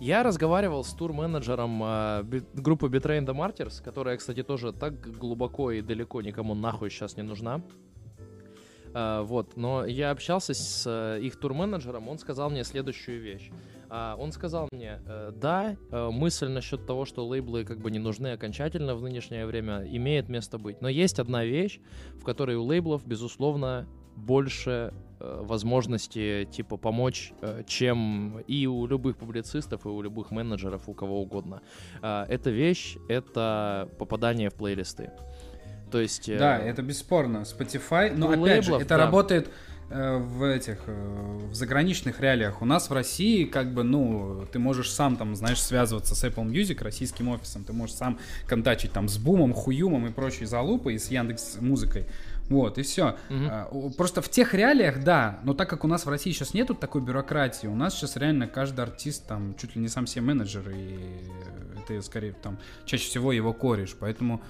[0.00, 5.80] Я разговаривал с тур-менеджером э, группы Betraying the Martyrs, которая, кстати, тоже так глубоко и
[5.80, 7.62] далеко никому нахуй сейчас не нужна.
[8.98, 13.50] А, вот, но я общался с э, их тур-менеджером, он сказал мне следующую вещь.
[13.90, 17.98] А, он сказал мне, э, да, э, мысль насчет того, что лейблы как бы не
[17.98, 20.80] нужны окончательно в нынешнее время, имеет место быть.
[20.80, 21.78] Но есть одна вещь,
[22.14, 29.16] в которой у лейблов, безусловно, больше э, возможности типа помочь, э, чем и у любых
[29.16, 31.60] публицистов, и у любых менеджеров, у кого угодно.
[32.02, 35.10] А, Эта вещь— это попадание в плейлисты.
[35.90, 36.28] То есть...
[36.28, 37.38] э, Да, это бесспорно.
[37.38, 39.04] Spotify, но опять же, лейблов, это да.
[39.04, 39.50] работает
[39.88, 42.60] э, в этих э, в заграничных реалиях.
[42.60, 46.46] У нас в России, как бы, ну, ты можешь сам там, знаешь, связываться с Apple
[46.46, 50.98] Music, российским офисом, ты можешь сам контачить там с Бумом, Хуюмом и прочей залупой, и
[50.98, 52.06] с Яндекс Музыкой.
[52.48, 53.16] Вот, и все.
[53.28, 53.92] Мгм.
[53.94, 57.02] Просто в тех реалиях, да, но так как у нас в России сейчас нету такой
[57.02, 60.98] бюрократии, у нас сейчас реально каждый артист там чуть ли не сам себе менеджер, и
[61.76, 64.40] это скорее там чаще всего его кореш, поэтому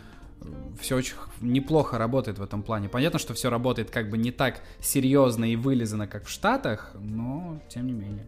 [0.78, 2.88] все очень неплохо работает в этом плане.
[2.88, 7.60] Понятно, что все работает как бы не так серьезно и вылизано, как в Штатах, но
[7.68, 8.26] тем не менее.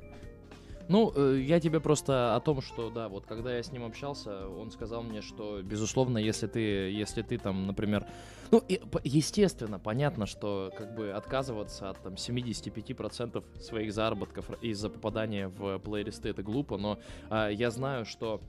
[0.89, 4.49] Ну, э, я тебе просто о том, что, да, вот когда я с ним общался,
[4.49, 8.07] он сказал мне, что, безусловно, если ты, если ты там, например,
[8.51, 8.63] ну,
[9.05, 16.31] естественно, понятно, что как бы отказываться от там 75% своих заработков из-за попадания в плейлисты
[16.31, 16.99] это глупо, но
[17.29, 18.41] а, я знаю, что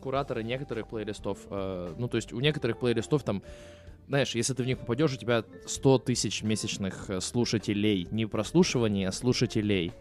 [0.00, 3.42] кураторы некоторых плейлистов, э, ну, то есть у некоторых плейлистов там
[4.08, 8.06] знаешь, если ты в них попадешь, у тебя 100 тысяч месячных э, слушателей.
[8.12, 9.92] Не прослушиваний, а слушателей.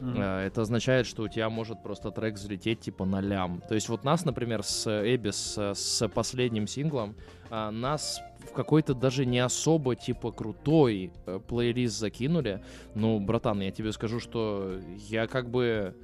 [0.00, 3.62] Э, Это означает, что у тебя может просто трек взлететь типа на лям.
[3.68, 7.14] То есть вот нас, например, с Эбби, с, последним синглом,
[7.50, 12.62] а, нас в какой-то даже не особо типа крутой э, плейлист закинули.
[12.94, 14.78] Ну, братан, я тебе скажу, что
[15.08, 15.94] я как бы...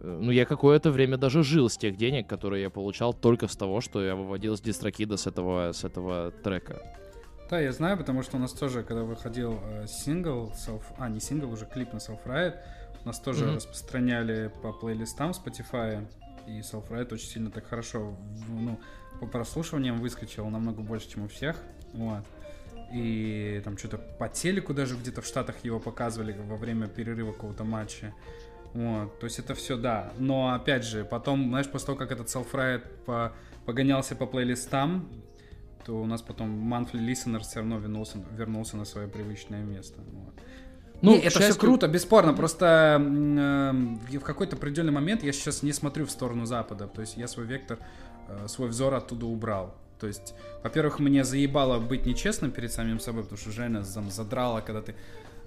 [0.00, 3.56] э, Ну, я какое-то время даже жил с тех денег, которые я получал только с
[3.56, 6.82] того, что я выводил с дистрокида с этого, с этого трека.
[7.50, 10.82] Да, я знаю, потому что у нас тоже, когда выходил э, сингл, self...
[10.98, 12.56] а, не сингл, уже клип на Self Riot,
[13.04, 13.56] у нас тоже Мгм.
[13.56, 16.06] распространяли по плейлистам Spotify,
[16.46, 18.14] и Self Riot очень сильно так хорошо,
[18.48, 18.78] ну,
[19.20, 21.56] по прослушиваниям выскочил намного больше, чем у всех,
[21.94, 22.24] вот.
[22.92, 27.64] и там что-то по телеку даже где-то в Штатах его показывали во время перерыва какого-то
[27.64, 28.14] матча.
[28.74, 30.12] Вот, то есть это все да.
[30.18, 33.32] Но опять же, потом, знаешь, после того, как этот Selfride по,
[33.64, 35.08] погонялся по плейлистам,
[35.84, 40.00] то у нас потом Monthly Listener все равно вернулся, вернулся на свое привычное место.
[40.12, 40.34] Вот.
[41.00, 41.50] Ну, не, это счастью...
[41.52, 42.34] все круто, бесспорно.
[42.34, 46.88] Просто э, в какой-то определенный момент я сейчас не смотрю в сторону Запада.
[46.88, 47.78] То есть я свой вектор,
[48.28, 49.74] э, свой взор оттуда убрал.
[50.00, 54.82] То есть, во-первых, мне заебало быть нечестным перед самим собой, потому что Женя задрала, когда
[54.82, 54.94] ты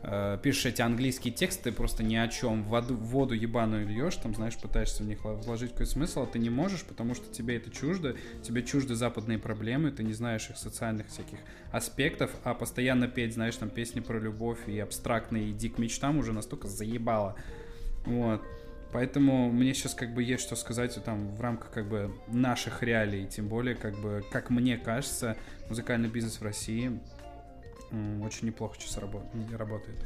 [0.03, 4.15] э, пишешь эти английские тексты просто ни о чем, в воду, в воду ебаную льешь,
[4.15, 7.57] там, знаешь, пытаешься в них вложить какой-то смысл, а ты не можешь, потому что тебе
[7.57, 11.39] это чуждо, тебе чужды западные проблемы, ты не знаешь их социальных всяких
[11.71, 16.33] аспектов, а постоянно петь, знаешь, там, песни про любовь и абстрактные иди к мечтам уже
[16.33, 17.35] настолько заебало.
[18.05, 18.41] Вот.
[18.91, 23.25] Поэтому мне сейчас как бы есть что сказать там в рамках как бы наших реалий,
[23.25, 25.37] тем более как бы, как мне кажется,
[25.69, 26.99] музыкальный бизнес в России
[28.23, 29.97] очень неплохо сейчас работает.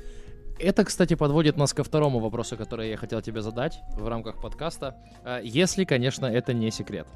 [0.57, 4.95] Это, кстати, подводит нас ко второму вопросу, который я хотел тебе задать в рамках подкаста.
[5.23, 7.07] А, если, конечно, это не секрет.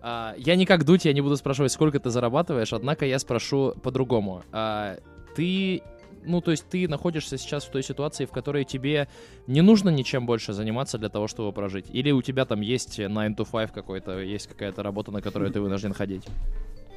[0.00, 3.74] А, я не как дуть, я не буду спрашивать, сколько ты зарабатываешь, однако я спрошу
[3.82, 4.42] по-другому.
[4.50, 4.98] А,
[5.36, 5.82] ты
[6.24, 9.08] ну, то есть ты находишься сейчас в той ситуации, в которой тебе
[9.46, 11.86] не нужно ничем больше заниматься для того, чтобы прожить?
[11.92, 15.60] Или у тебя там есть 9 to 5 какой-то, есть какая-то работа, на которую ты
[15.60, 16.26] вынужден ходить?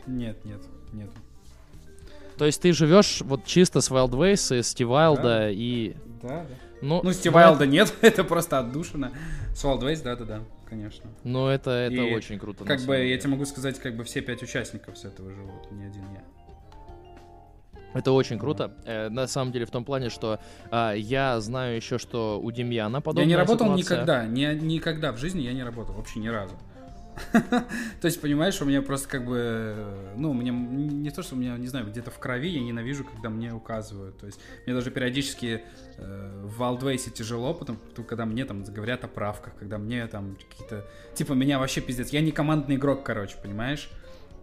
[0.08, 1.10] Нет, нет, нет.
[2.42, 5.50] То есть ты живешь вот чисто с Wild Ways, и Стив Вайлда да.
[5.52, 5.94] и...
[6.24, 6.46] Да, да.
[6.82, 9.12] Ну, ну Стив Вайлда нет, это просто отдушина.
[9.54, 11.08] С Wild Ways, да-да-да, конечно.
[11.24, 12.64] Ну, это, это и очень круто.
[12.64, 15.84] Как бы, я тебе могу сказать, как бы все пять участников с этого живут, не
[15.84, 16.24] один я.
[17.94, 18.74] Это очень круто.
[18.86, 20.40] Э, на самом деле в том плане, что
[20.72, 23.78] э, я знаю еще, что у Демьяна подобная Я не работал ситуация.
[23.78, 26.56] никогда, ни, никогда в жизни я не работал, вообще ни разу.
[28.02, 29.76] То есть, понимаешь, у меня просто как бы,
[30.16, 33.30] ну, мне не то, что у меня, не знаю, где-то в крови я ненавижу, когда
[33.30, 34.18] мне указывают.
[34.18, 35.64] То есть, мне даже периодически
[35.98, 40.38] э, в Wildways тяжело, потому что когда мне там говорят о правках, когда мне там
[40.50, 40.86] какие-то...
[41.14, 42.10] Типа, меня вообще пиздец.
[42.10, 43.90] Я не командный игрок, короче, понимаешь?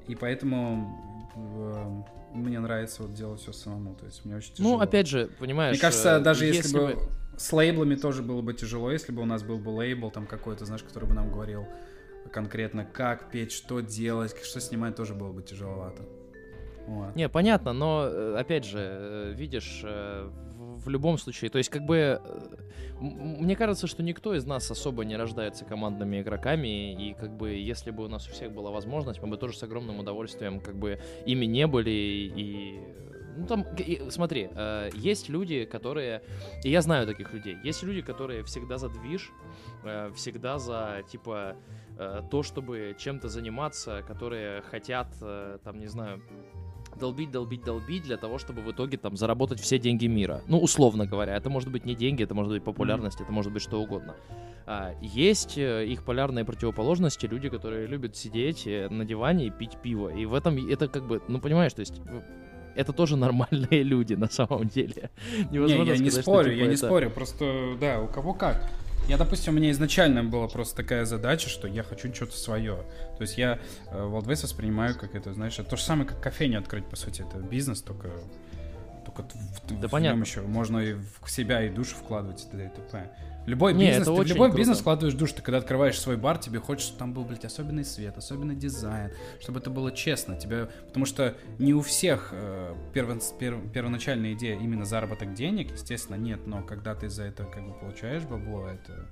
[0.07, 2.05] И поэтому
[2.35, 3.95] э, мне нравится вот делать все самому.
[3.95, 4.77] То есть, мне очень ну, тяжело.
[4.77, 5.73] Ну, опять же, понимаешь...
[5.73, 6.87] Мне кажется, э, даже если, если бы...
[6.95, 7.03] бы...
[7.37, 10.65] С лейблами тоже было бы тяжело, если бы у нас был бы лейбл там какой-то,
[10.65, 11.69] знаешь, который бы нам говорил
[12.33, 16.03] конкретно как петь, что делать, что снимать, тоже было бы тяжеловато.
[16.87, 17.15] Вот.
[17.15, 21.83] Не, понятно, но э, опять же, э, видишь, э, в любом случае, то есть как
[21.83, 22.21] бы
[23.01, 27.91] мне кажется, что никто из нас особо не рождается командными игроками, и как бы если
[27.91, 30.99] бы у нас у всех была возможность, мы бы тоже с огромным удовольствием как бы
[31.27, 32.81] ими не были и
[33.37, 36.23] ну там, и, смотри, э, есть люди, которые,
[36.65, 39.31] и я знаю таких людей, есть люди, которые всегда за движ,
[39.85, 41.57] э, всегда за типа
[42.31, 46.23] то, чтобы чем-то заниматься, которые хотят, э, там, не знаю,
[46.99, 50.43] долбить, долбить, долбить для того, чтобы в итоге там заработать все деньги мира.
[50.47, 53.25] Ну, условно говоря, это может быть не деньги, это может быть популярность, mm-hmm.
[53.25, 54.15] это может быть что угодно.
[54.67, 60.09] А, есть э, их полярные противоположности, люди, которые любят сидеть на диване и пить пиво.
[60.09, 62.01] И в этом это как бы, ну, понимаешь, то есть
[62.75, 65.11] это тоже нормальные люди на самом деле.
[65.51, 66.71] Невозможно не, я сказать, не спорю, что, типа, я это...
[66.71, 68.71] не спорю, просто, да, у кого как.
[69.09, 72.85] Я, допустим, у меня изначально была просто такая задача, что я хочу что-то свое.
[73.17, 73.59] То есть я
[73.91, 77.39] э, Wildways воспринимаю как это, знаешь, то же самое, как кофейню открыть, по сути, это
[77.39, 78.11] бизнес, только
[79.07, 80.21] только в, да в понятно.
[80.21, 80.93] еще можно и
[81.23, 82.67] в себя и душу вкладывать и т.д.
[82.67, 83.11] и т.п.
[83.49, 84.59] Любой Не, бизнес, ты в любой круто.
[84.59, 85.35] бизнес вкладываешь душу.
[85.35, 89.11] Ты когда открываешь свой бар, тебе хочется, чтобы там был, блядь, особенный свет, особенный дизайн,
[89.41, 90.37] чтобы это было честно.
[90.37, 96.17] Тебе, потому что не у всех э, перво, пер, первоначальная идея именно заработок денег, естественно,
[96.17, 99.09] нет, но когда ты за это как бы получаешь бабло, это...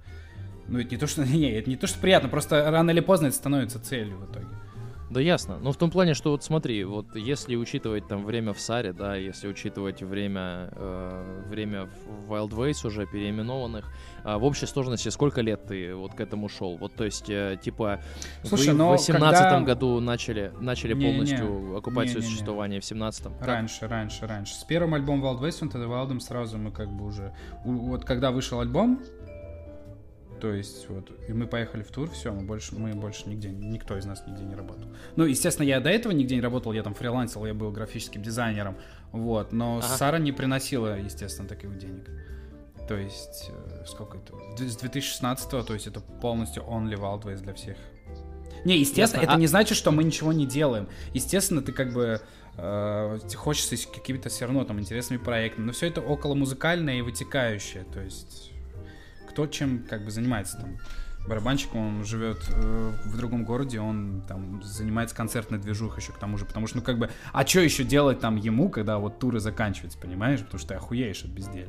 [0.68, 1.24] Ну, это не то, что...
[1.26, 4.48] Не, это не то, что приятно, просто рано или поздно это становится целью в итоге.
[5.10, 5.58] Да ясно.
[5.60, 9.14] Но в том плане, что вот смотри, вот если учитывать там время в Саре, да,
[9.14, 11.88] если учитывать время, э, время
[12.26, 13.86] в Wild Ways уже переименованных,
[14.24, 16.76] э, в общей сложности сколько лет ты вот к этому шел?
[16.76, 18.00] Вот то есть, э, типа,
[18.42, 19.60] Слушай, вы в 18 когда...
[19.60, 23.34] году начали, начали не, полностью не, оккупать свое существование, в 17-м?
[23.40, 23.90] Раньше, как?
[23.90, 24.54] раньше, раньше.
[24.54, 27.32] С первым альбомом Wild Ways, он тогда Wildом сразу мы как бы уже...
[27.64, 29.00] Вот когда вышел альбом,
[30.40, 33.96] то есть вот, и мы поехали в тур, все, мы больше, мы больше нигде, никто
[33.96, 34.88] из нас нигде не работал.
[35.16, 38.76] Ну, естественно, я до этого нигде не работал, я там фрилансил, я был графическим дизайнером,
[39.12, 39.86] вот, но ага.
[39.86, 42.08] Сара не приносила, естественно, таких денег.
[42.88, 44.34] То есть, э, сколько это?
[44.56, 47.76] С 2016 то есть это полностью only Wildways для всех.
[48.64, 49.32] Не, естественно, Ясно.
[49.32, 49.40] это а...
[49.40, 50.88] не значит, что мы ничего не делаем.
[51.14, 52.20] Естественно, ты как бы
[52.56, 57.84] э, хочется какими-то все равно там интересными проектами, но все это около музыкальное и вытекающее,
[57.92, 58.52] то есть
[59.36, 60.78] кто чем как бы занимается там.
[61.28, 66.38] барабанщик, он живет э, в другом городе, он там занимается концертной движухой еще к тому
[66.38, 69.38] же, потому что, ну, как бы, а что еще делать там ему, когда вот туры
[69.38, 70.40] заканчиваются, понимаешь?
[70.40, 71.68] Потому что ты охуеешь от безделия.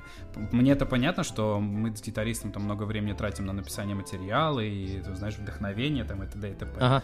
[0.53, 5.01] Мне это понятно, что мы с гитаристом там много времени тратим на написание материала и,
[5.01, 6.49] ты знаешь, вдохновение там и т.д.
[6.49, 6.71] и т.п.
[6.79, 7.03] Ага.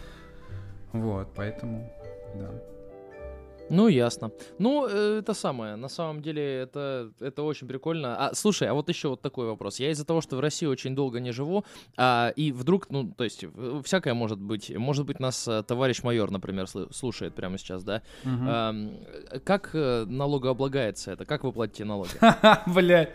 [0.92, 1.92] Вот, поэтому,
[2.36, 2.50] да.
[3.70, 4.30] Ну, ясно.
[4.58, 5.76] Ну, э, это самое.
[5.76, 8.16] На самом деле, это, это очень прикольно.
[8.16, 9.80] А, слушай, а вот еще вот такой вопрос.
[9.80, 11.64] Я из-за того, что в России очень долго не живу,
[11.96, 14.70] а, и вдруг, ну, то есть, э, всякое может быть.
[14.76, 18.02] Может быть, нас э, товарищ майор, например, слушает прямо сейчас, да?
[18.24, 18.44] Угу.
[18.46, 18.74] А,
[19.44, 21.24] как налогооблагается это?
[21.24, 22.12] Как вы платите налоги?
[22.66, 23.08] Бля.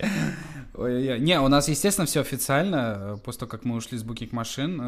[1.18, 3.20] Не, у нас, естественно, все официально.
[3.24, 4.80] После того, как мы ушли с букик машин,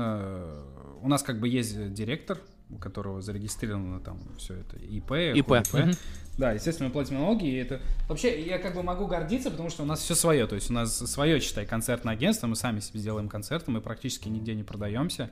[1.02, 2.38] у нас как бы есть директор,
[2.74, 5.52] у которого зарегистрировано там все это ИП, ИП.
[5.52, 5.74] ИП.
[5.74, 5.92] Угу.
[6.38, 7.82] Да, естественно, мы платим налоги, и это...
[8.08, 10.74] Вообще, я как бы могу гордиться, потому что у нас все свое, то есть у
[10.74, 15.30] нас свое, считай, концертное агентство, мы сами себе делаем концерты, мы практически нигде не продаемся.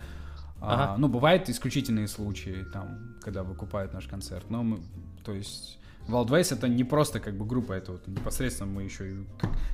[0.61, 0.93] А, ага.
[0.93, 4.79] А, ну, бывают исключительные случаи, там, когда выкупают наш концерт, но мы,
[5.23, 5.77] то есть...
[6.07, 9.15] Wildways это не просто как бы группа, это вот непосредственно мы еще и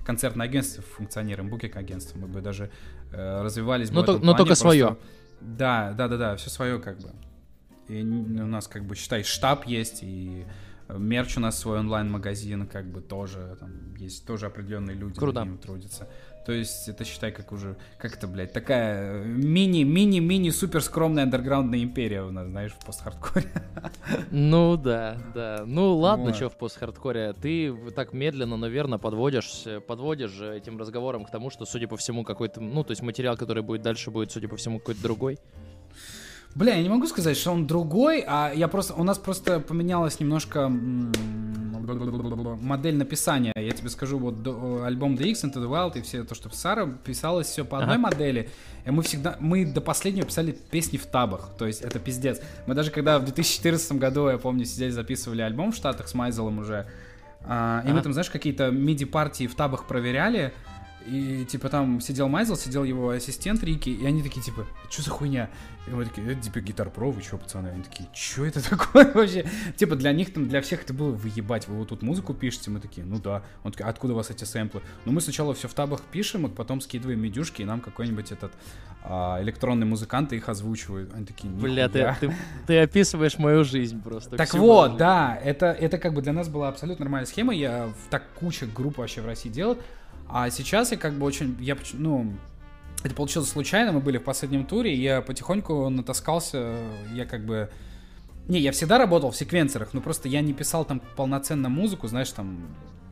[0.05, 2.69] концертное агентство функционируем, букинг агентство, мы бы даже
[3.13, 3.95] э, развивались бы.
[3.95, 4.63] Но, то, но только просто...
[4.63, 4.97] свое.
[5.39, 7.11] Да, да, да, да, все свое как бы.
[7.87, 10.45] И у нас, как бы, считай, штаб есть, и
[10.89, 15.39] мерч у нас свой онлайн-магазин, как бы тоже, там есть тоже определенные люди, Круто.
[15.39, 16.07] над ним трудятся.
[16.45, 22.29] То есть это, считай, как уже, как это, блядь, такая мини-мини-мини-супер скромная андерграундная империя у
[22.29, 23.49] нас, знаешь, в пост-хардкоре.
[24.29, 25.63] Ну да, да.
[25.65, 26.35] Ну ладно, вот.
[26.35, 27.33] что в пост-хардкоре.
[27.33, 32.61] Ты так медленно, наверное, подводишь, подводишь этим разговором к тому, что, судя по всему, какой-то,
[32.61, 35.39] ну, то есть материал, который будет дальше, будет, судя по всему, какой-то другой.
[36.55, 40.21] Бля, я не могу сказать, что он другой, а я просто, у нас просто поменялась
[40.21, 40.69] немножко
[42.61, 43.51] модель написания.
[43.55, 44.35] Я тебе скажу, вот
[44.83, 47.95] альбом The X Into the Wild и все то, что Сара писалось все по одной
[47.95, 48.03] ага.
[48.03, 48.49] модели.
[48.85, 51.49] И мы всегда, мы до последнего писали песни в табах.
[51.57, 52.39] То есть это пиздец.
[52.67, 56.59] Мы даже когда в 2014 году, я помню, сидели, записывали альбом в Штатах с Майзелом
[56.59, 56.87] уже,
[57.47, 57.95] а, и ага.
[57.95, 60.53] мы там, знаешь, какие-то миди-партии в табах проверяли,
[61.05, 65.11] и, типа, там сидел Майзел, сидел его ассистент Рики, и они такие, типа, что за
[65.11, 65.49] хуйня?
[65.87, 67.69] И мы такие, это, типа, гитар про, вы что, пацаны?
[67.69, 69.45] Они такие, что это такое вообще?
[69.75, 72.71] Типа, для них там, для всех это было, выебать, вы вот тут музыку пишете?
[72.71, 73.43] Мы такие, ну да.
[73.63, 74.81] Он такой, откуда у вас эти сэмплы?
[75.05, 78.51] Ну, мы сначала все в табах пишем, а потом скидываем медюшки, и нам какой-нибудь этот
[79.03, 81.13] а, электронный музыкант их озвучивают.
[81.13, 82.33] Они такие, Бля, ты, ты,
[82.65, 84.37] ты описываешь мою жизнь просто.
[84.37, 84.97] Так вот, жизнь.
[84.97, 87.53] да, это, это как бы для нас была абсолютно нормальная схема.
[87.53, 89.77] Я в так куча групп вообще в России делал.
[90.27, 92.33] А сейчас я как бы очень, я, ну,
[93.03, 96.77] это получилось случайно, мы были в последнем туре, я потихоньку натаскался,
[97.13, 97.69] я как бы...
[98.47, 102.31] Не, я всегда работал в секвенсорах, но просто я не писал там полноценно музыку, знаешь,
[102.31, 102.67] там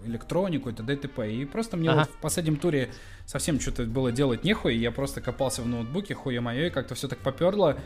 [0.06, 1.20] электронику, это ДТП.
[1.20, 2.00] И просто мне ага.
[2.00, 2.92] вот в последнем туре
[3.26, 7.08] совсем что-то было делать нехуй, я просто копался в ноутбуке, хуя мое, и как-то все
[7.08, 7.78] так поперло.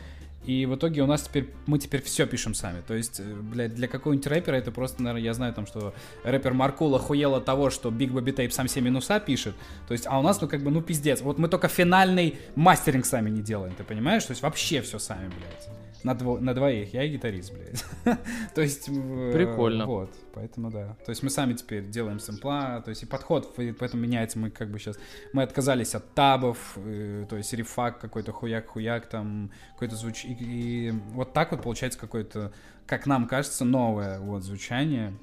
[0.48, 2.80] И в итоге у нас теперь, мы теперь все пишем сами.
[2.80, 5.92] То есть, э, блядь, для какого-нибудь рэпера это просто, наверное, я знаю там, что
[6.24, 9.54] рэпер Маркула хуел от того, что Big Baby Tape сам все минуса пишет.
[9.86, 11.20] То есть, а у нас, ну, как бы, ну, пиздец.
[11.20, 14.24] Вот мы только финальный мастеринг сами не делаем, ты понимаешь?
[14.24, 15.68] То есть, вообще все сами, блядь.
[16.04, 17.84] На, дво, на двоих, я и гитарист, блядь.
[18.54, 18.86] то есть...
[18.86, 19.84] Прикольно.
[19.84, 20.96] Вот, поэтому да.
[21.04, 24.38] То есть мы сами теперь делаем сэмпла, то есть и подход поэтому меняется.
[24.38, 24.96] Мы как бы сейчас...
[25.32, 30.24] Мы отказались от табов, э, то есть рефак какой-то хуяк-хуяк, там какой-то звуч...
[30.38, 32.52] И, вот так вот получается какое-то,
[32.86, 35.14] как нам кажется, новое вот звучание.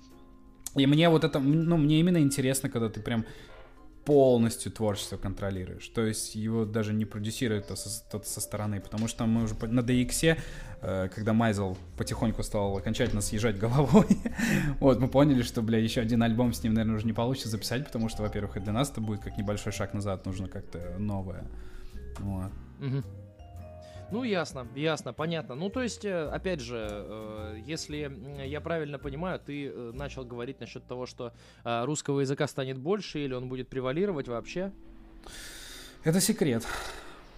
[0.75, 3.25] И мне вот это, ну, мне именно интересно, когда ты прям
[4.05, 5.87] полностью творчество контролируешь.
[5.87, 7.89] То есть его даже не продюсирует то со,
[8.23, 10.37] со стороны, потому что мы уже на DX,
[10.81, 14.05] э, когда Майзел потихоньку стал окончательно съезжать головой,
[14.79, 17.85] вот, мы поняли, что, бля, еще один альбом с ним, наверное, уже не получится записать,
[17.85, 21.43] потому что, во-первых, и для нас это будет как небольшой шаг назад, нужно как-то новое.
[22.19, 22.51] Вот.
[24.11, 25.55] Ну, ясно, ясно, понятно.
[25.55, 28.11] Ну, то есть, э, опять же, э, если
[28.45, 33.33] я правильно понимаю, ты э, начал говорить насчет того, что русского языка станет больше или
[33.33, 34.71] он будет превалировать вообще?
[36.03, 36.63] Это секрет.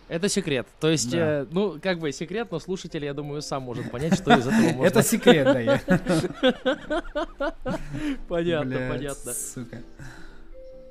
[0.09, 0.65] Это секрет.
[0.79, 1.41] То есть, да.
[1.41, 4.73] э, ну, как бы секрет, но слушатель, я думаю, сам может понять, что из этого
[4.73, 4.85] можно...
[4.85, 5.81] Это секрет, да.
[8.29, 9.33] Понятно, понятно.
[9.33, 9.81] Сука.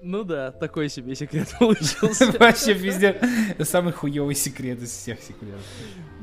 [0.07, 2.31] Ну да, такой себе секрет получился.
[2.39, 3.21] Вообще везде
[3.61, 5.61] самый хуёвый секрет из всех секретов.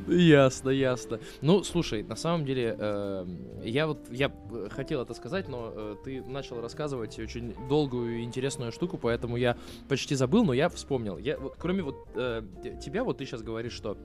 [0.08, 1.20] Ясно, ясно.
[1.42, 3.26] Ну, слушай, на самом деле, э,
[3.66, 4.32] я вот я
[4.72, 9.58] хотел это сказать, но э, ты начал рассказывать очень долгую и интересную штуку, поэтому я
[9.90, 11.18] почти забыл, но я вспомнил.
[11.18, 12.42] Я, вот, кроме вот э,
[12.82, 13.98] тебя, вот ты сейчас говоришь, что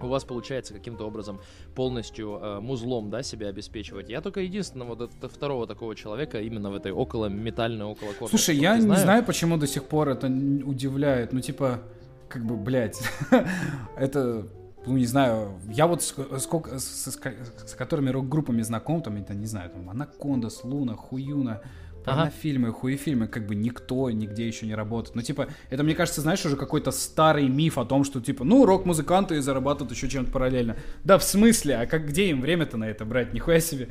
[0.00, 1.40] у вас получается каким-то образом
[1.74, 4.08] полностью э, музлом, да, себя обеспечивать.
[4.08, 8.30] Я только единственного вот это, второго такого человека именно в этой около метальной, около корпуса.
[8.30, 9.00] Слушай, я не знаю?
[9.00, 11.32] знаю, почему до сих пор это удивляет.
[11.32, 11.80] Ну, типа,
[12.28, 13.00] как бы, блядь,
[13.96, 14.46] это
[14.86, 17.18] ну, не знаю, я вот сколько, с, с,
[17.66, 22.72] с которыми рок-группами знаком, там, это, не знаю, там, Анакондас, Луна, Хуюна, порнофильмы, ага.
[22.72, 25.16] хуефильмы, как бы никто нигде еще не работает.
[25.16, 28.64] Ну, типа, это, мне кажется, знаешь, уже какой-то старый миф о том, что, типа, ну,
[28.66, 30.76] рок-музыканты зарабатывают еще чем-то параллельно.
[31.04, 31.76] Да, в смысле?
[31.76, 33.32] А как, где им время-то на это брать?
[33.32, 33.88] Нихуя себе.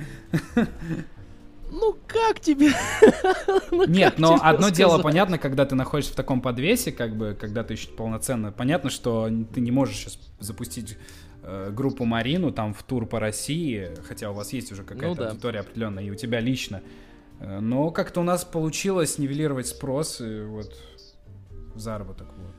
[1.76, 2.70] Ну как тебе?
[3.72, 4.76] ну, Нет, но одно сказать?
[4.76, 8.52] дело понятно, когда ты находишься в таком подвесе, как бы, когда ты еще полноценно.
[8.52, 10.98] Понятно, что ты не можешь сейчас запустить
[11.42, 15.16] э, группу Марину там в тур по России, хотя у вас есть уже какая-то ну,
[15.16, 15.30] да.
[15.30, 16.84] аудитория определенная, и у тебя лично.
[17.44, 20.74] Э, но как-то у нас получилось нивелировать спрос и вот
[21.76, 22.28] заработок.
[22.38, 22.56] Вот.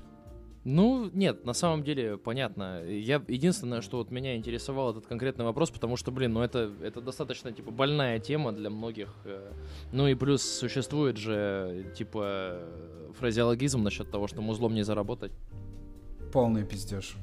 [0.64, 2.82] Ну, нет, на самом деле, понятно.
[2.84, 7.02] Я единственное, что вот меня интересовал этот конкретный вопрос, потому что, блин, ну это, это
[7.02, 9.14] достаточно, типа, больная тема для многих.
[9.24, 9.52] Э,
[9.92, 12.60] ну и плюс существует же, типа,
[13.18, 15.32] фразеологизм насчет того, что музлом не заработать.
[16.32, 17.16] Полный пиздеж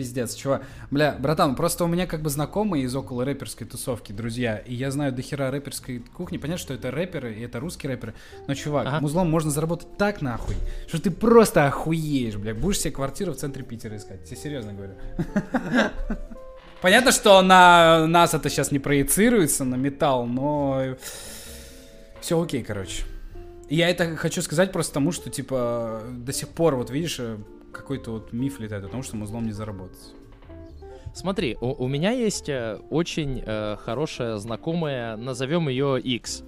[0.00, 0.62] пиздец, чувак.
[0.90, 4.90] Бля, братан, просто у меня как бы знакомые из около рэперской тусовки, друзья, и я
[4.90, 6.38] знаю до хера рэперской кухни.
[6.38, 8.14] Понятно, что это рэперы, и это русские рэперы,
[8.48, 9.00] но, чувак, ага.
[9.00, 10.56] музлом можно заработать так нахуй,
[10.88, 12.54] что ты просто охуеешь, бля.
[12.54, 14.94] Будешь себе квартиру в центре Питера искать, тебе серьезно говорю.
[16.80, 20.96] Понятно, что на нас это сейчас не проецируется, на металл, но
[22.22, 23.02] все окей, короче.
[23.68, 27.20] Я это хочу сказать просто тому, что, типа, до сих пор, вот видишь,
[27.72, 30.14] какой-то вот миф летает о том, что музлом не заработать.
[31.12, 36.44] Смотри, у, у меня есть э, очень э, хорошая знакомая, назовем ее X.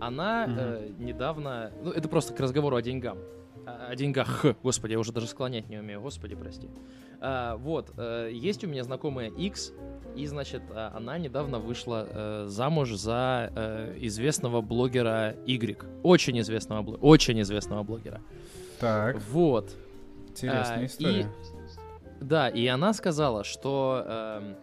[0.00, 0.54] Она угу.
[0.56, 3.18] э, недавно, ну это просто к разговору о деньгам,
[3.66, 4.44] о, о деньгах.
[4.62, 6.02] Господи, я уже даже склонять не умею.
[6.02, 6.68] Господи, прости.
[7.20, 9.72] А, вот, э, есть у меня знакомая X,
[10.14, 16.96] и значит а, она недавно вышла э, замуж за э, известного блогера Y, очень известного,
[16.96, 18.20] очень известного блогера.
[18.78, 19.16] Так.
[19.30, 19.74] Вот.
[20.34, 21.20] Интересная а, история.
[22.20, 24.54] И, да, и она сказала, что э,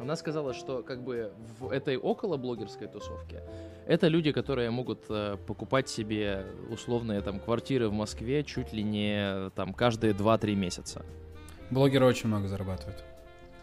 [0.00, 3.42] она сказала, что как бы в этой около блогерской тусовке
[3.86, 9.50] это люди, которые могут э, покупать себе условные там квартиры в Москве чуть ли не
[9.50, 11.04] там каждые 2-3 месяца.
[11.70, 13.02] Блогеры очень много зарабатывают.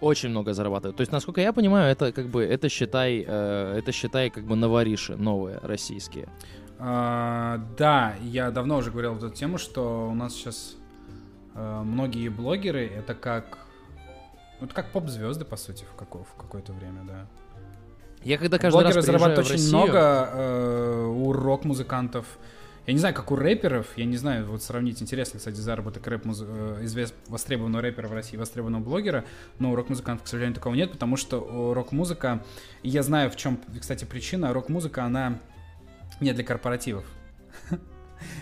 [0.02, 0.98] Очень много зарабатывают.
[0.98, 4.56] То есть, насколько я понимаю, это как бы это считай, э, это считай как бы
[4.56, 6.28] новориши новые российские.
[6.80, 10.76] А, да, я давно уже говорил эту тему, что у нас сейчас
[11.56, 13.60] многие блогеры это как
[14.62, 17.28] это как поп-звезды, по сути, в, какое, в какое-то время, да.
[18.24, 19.78] Я когда каждый Блогеры раз зарабатывают очень Россию...
[19.78, 22.26] много э, у рок-музыкантов.
[22.86, 26.26] Я не знаю, как у рэперов, я не знаю, вот сравнить интересно, кстати, заработок рэп
[26.26, 27.14] э, извест...
[27.28, 29.24] востребованного рэпера в России, востребованного блогера,
[29.60, 32.44] но у рок-музыкантов, к сожалению, такого нет, потому что рок-музыка,
[32.84, 35.40] я знаю, в чем, кстати, причина, рок-музыка, она
[36.20, 37.06] не для корпоративов.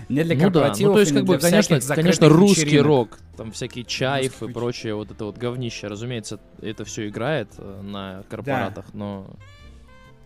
[0.10, 0.88] Не для корпоративов, ну, да.
[0.88, 2.86] ну, то есть, как бы, конечно, конечно, русский вечеринок.
[2.86, 7.82] рок, там всякие чаев и прочее, вот это вот говнище, разумеется, это все играет э,
[7.82, 8.98] на корпоратах, да.
[8.98, 9.28] но...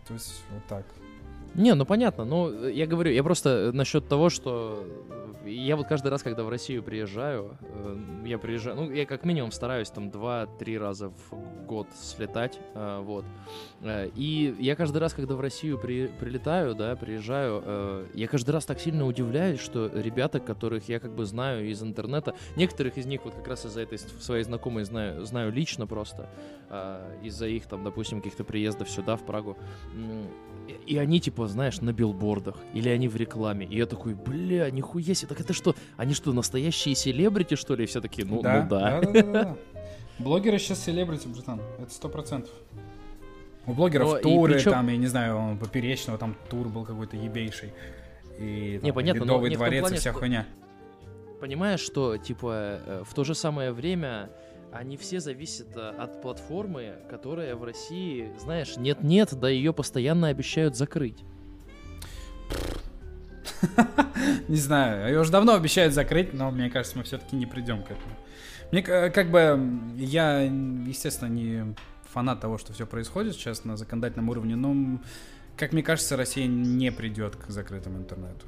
[0.07, 0.85] То есть вот так.
[1.55, 4.85] Не, ну понятно, но я говорю, я просто насчет того, что
[5.45, 9.51] я вот каждый раз, когда в Россию приезжаю, э, я приезжаю, ну, я как минимум
[9.51, 13.25] стараюсь там 2-3 раза в год слетать, э, вот.
[13.81, 18.65] Э, и я каждый раз, когда в Россию при, прилетаю, да, приезжаю, я каждый раз
[18.65, 23.25] так сильно удивляюсь, что ребята, которых я как бы знаю из интернета, некоторых из них
[23.25, 26.29] вот как раз из-за этой своей знакомой знаю, знаю лично просто,
[27.23, 29.57] из-за их там, допустим, каких-то приездов сюда, в Прагу,
[30.85, 33.65] и они, типа, знаешь, на билбордах, или они в рекламе.
[33.65, 35.75] И я такой, бля, нихуя себе, так это что?
[35.97, 37.83] Они что, настоящие селебрити, что ли?
[37.83, 38.61] И все такие, ну да.
[38.63, 39.01] Ну, да.
[39.01, 39.57] да, да, да, да.
[40.19, 42.51] Блогеры сейчас селебрити, братан, это сто процентов.
[43.65, 44.71] У блогеров Но, туры, причем...
[44.71, 47.73] там, я не знаю, поперечного, там тур был какой-то ебейший.
[48.39, 50.47] И там, не, понятно, Ледовый но, дворец плане, и вся хуйня.
[51.39, 54.29] Понимаешь, что, типа, э, в то же самое время
[54.71, 60.75] они все зависят э, от платформы, которая в России, знаешь, нет-нет, да ее постоянно обещают
[60.75, 61.23] закрыть.
[64.47, 67.91] Не знаю, ее уже давно обещают закрыть, но мне кажется, мы все-таки не придем к
[67.91, 68.15] этому.
[68.71, 69.59] Мне как бы,
[69.97, 71.75] я, естественно, не
[72.11, 74.99] фанат того, что все происходит сейчас на законодательном уровне, но,
[75.57, 78.45] как мне кажется, Россия не придет к закрытому интернету.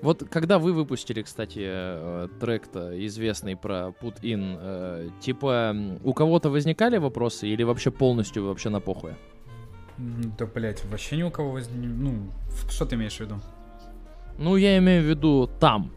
[0.00, 5.74] Вот когда вы выпустили, кстати, э, трек-то известный про Put In, э, типа
[6.04, 9.14] у кого-то возникали вопросы или вообще полностью вообще на похуй?
[9.96, 11.90] Да, блять, вообще ни у кого возник...
[11.90, 12.30] Ну,
[12.70, 13.40] что ты имеешь в виду?
[14.38, 15.90] Ну, я имею в виду там.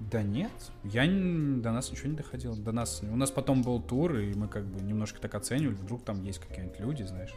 [0.00, 0.52] Да нет,
[0.84, 2.56] я до нас ничего не доходило.
[2.56, 6.02] До нас, у нас потом был тур, и мы как бы немножко так оценивали, вдруг
[6.02, 7.34] там есть какие-нибудь люди, знаешь,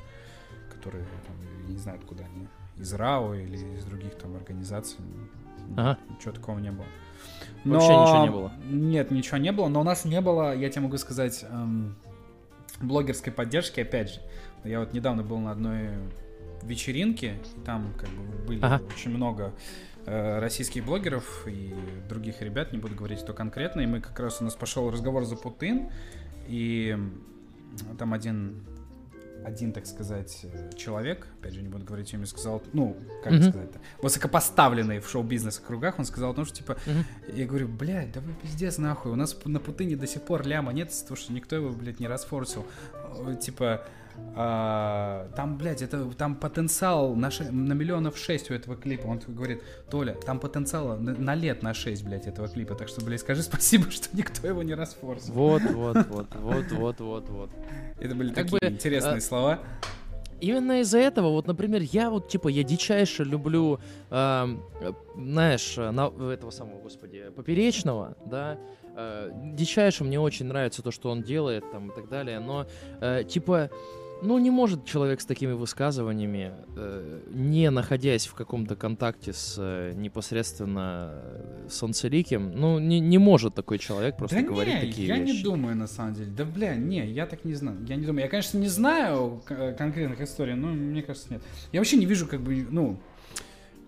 [0.73, 2.47] которые, там, не знаю, откуда они,
[2.77, 4.99] из РАО или из других там организаций.
[5.77, 5.97] Ага.
[6.09, 6.85] Ничего такого не было.
[7.63, 7.73] Но...
[7.75, 8.51] Вообще ничего не было?
[8.69, 11.95] Нет, ничего не было, но у нас не было, я тебе могу сказать, эм,
[12.81, 14.21] блогерской поддержки, опять же.
[14.63, 15.89] Я вот недавно был на одной
[16.63, 18.81] вечеринке, и там как бы были ага.
[18.93, 19.53] очень много
[20.05, 21.73] э, российских блогеров и
[22.07, 25.25] других ребят, не буду говорить, кто конкретно, и мы как раз у нас пошел разговор
[25.25, 25.89] за Путин,
[26.47, 26.97] и
[27.97, 28.63] там один
[29.45, 33.49] один, так сказать, человек, опять же, не буду говорить имя, сказал, ну, как mm-hmm.
[33.49, 33.69] сказать
[34.01, 37.35] высокопоставленный в шоу-бизнес кругах, он сказал, ну, что, типа, mm-hmm.
[37.35, 40.73] я говорю, блядь, да вы пиздец, нахуй, у нас на Путыне до сих пор ляма
[40.73, 42.65] нет, потому что никто его, блядь, не расфорсил.
[43.41, 43.85] Типа,
[44.35, 49.07] а, там, блядь, это там потенциал на, ше, на миллионов шесть у этого клипа.
[49.07, 52.75] Он говорит, Толя, там потенциал на, на лет на шесть, блядь, этого клипа.
[52.75, 55.33] Так что, блядь, скажи спасибо, что никто его не расфорсил.
[55.33, 57.49] Вот, вот, вот, вот, вот, вот, вот.
[57.99, 59.21] Это были как такие бы, интересные а...
[59.21, 59.59] слова.
[60.41, 64.47] Именно из-за этого, вот, например, я вот, типа, я дичайше люблю, э,
[65.17, 68.57] знаешь, на, этого самого, господи, Поперечного, да,
[68.95, 72.67] э, дичайше мне очень нравится то, что он делает, там, и так далее, но,
[73.01, 73.69] э, типа,
[74.21, 79.93] ну, не может человек с такими высказываниями, э, не находясь в каком-то контакте с э,
[79.95, 85.15] непосредственно э, Солнцеликим, ну, не, не может такой человек просто да говорить не, такие я
[85.15, 85.27] вещи.
[85.27, 86.31] я не думаю, на самом деле.
[86.31, 87.77] Да, бля, не, я так не знаю.
[87.87, 88.23] Я не думаю.
[88.23, 89.41] Я, конечно, не знаю
[89.77, 91.41] конкретных историй, но мне кажется, нет.
[91.71, 92.99] Я вообще не вижу, как бы, ну,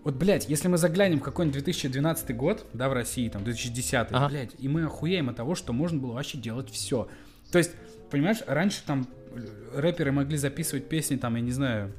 [0.04, 4.28] вот, блядь, если мы заглянем в какой-нибудь 2012 год, да, в России, там, 2010, ага.
[4.28, 7.08] блядь, и мы охуеем от того, что можно было вообще делать все.
[7.52, 7.72] То есть,
[8.10, 9.06] понимаешь, раньше там
[9.74, 11.92] рэперы могли записывать песни, там, я не знаю,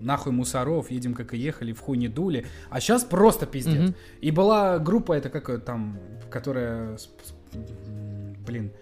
[0.00, 2.46] нахуй мусоров, едем как и ехали, в хуй не дули.
[2.70, 3.90] А сейчас просто пиздец.
[3.90, 3.94] Mm-hmm.
[4.20, 5.98] И была группа, это как там,
[6.30, 6.96] которая,
[8.46, 8.72] блин,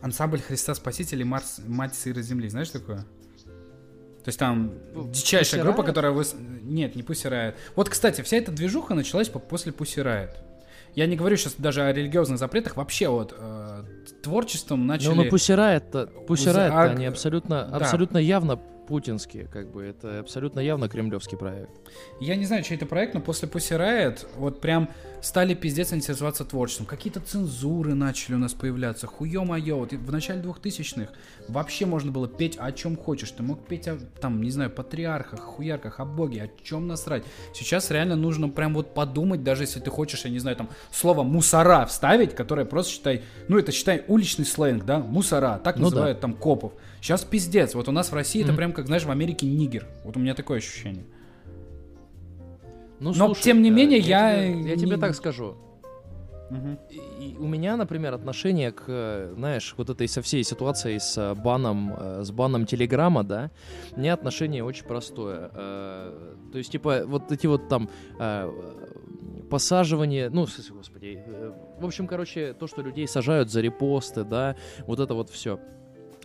[0.00, 2.98] ансамбль Христа Спасителя, Марс, Мать Сыра Земли, знаешь такое?
[2.98, 4.74] То есть там
[5.12, 6.12] дичайшая группа, которая...
[6.12, 6.24] Вы...
[6.62, 10.02] Нет, не Pussy Вот, кстати, вся эта движуха началась после Pussy
[10.94, 13.84] Я не говорю сейчас даже о религиозных запретах, вообще вот э,
[14.22, 15.14] творчеством начали...
[15.14, 16.90] Ну, ну Пусирает-то, Пусирает Ар...
[16.90, 17.76] они абсолютно, да.
[17.76, 18.60] абсолютно явно
[18.90, 21.70] путинские, как бы, это абсолютно явно кремлевский проект.
[22.20, 24.90] Я не знаю, чей это проект, но после Pussy Riot вот прям
[25.22, 26.86] стали пиздец интересоваться творчеством.
[26.86, 29.06] Какие-то цензуры начали у нас появляться.
[29.06, 31.12] Хуё моё, вот в начале 2000-х
[31.46, 33.30] вообще можно было петь о чем хочешь.
[33.30, 37.22] Ты мог петь о, там, не знаю, патриархах, хуярках, о боге, о чем насрать.
[37.54, 41.22] Сейчас реально нужно прям вот подумать, даже если ты хочешь, я не знаю, там, слово
[41.22, 46.18] мусора вставить, которое просто считай, ну это считай уличный сленг, да, мусора, так ну называют
[46.18, 46.22] да.
[46.22, 46.72] там копов.
[47.00, 47.74] Сейчас пиздец.
[47.74, 48.44] Вот у нас в России mm-hmm.
[48.44, 49.86] это прям как, знаешь, в Америке нигер.
[50.04, 51.04] Вот у меня такое ощущение.
[53.00, 54.42] Ну, Но слушай, тем не менее я...
[54.42, 55.56] Я, тебе, я тебе так скажу.
[56.50, 56.78] Угу.
[57.20, 61.94] И, у меня, например, отношение к, знаешь, вот этой со всей ситуацией с э, баном,
[61.96, 63.50] э, с баном Телеграма, да,
[63.92, 65.50] у меня отношение очень простое.
[65.54, 67.88] Э, то есть, типа, вот эти вот там
[69.48, 71.22] посаживание, ну, господи,
[71.80, 75.58] в общем, короче, то, что людей сажают за репосты, да, вот это вот все.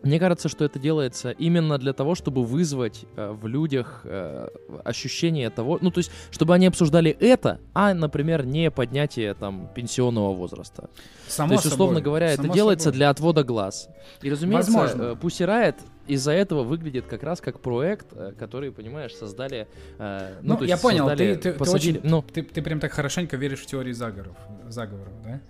[0.04, 4.48] Мне кажется, что это делается именно для того, чтобы вызвать э, в людях э,
[4.84, 10.34] ощущение того, ну то есть, чтобы они обсуждали это, а, например, не поднятие там пенсионного
[10.34, 10.90] возраста.
[11.28, 12.02] Само то есть, условно собой.
[12.04, 12.98] говоря, Само это делается собой.
[12.98, 13.90] для отвода глаз.
[14.22, 15.04] И, разумеется, Возможно.
[15.14, 15.76] э, Riot
[16.08, 19.68] из-за этого выглядит как раз как проект, э, который, понимаешь, создали.
[19.98, 22.92] Э, ну, ну я понял, ты, ты, посадили, ты, очень, ну, ты, ты прям так
[22.92, 24.38] хорошенько веришь в теории заговоров,
[24.68, 25.42] заговоров, да?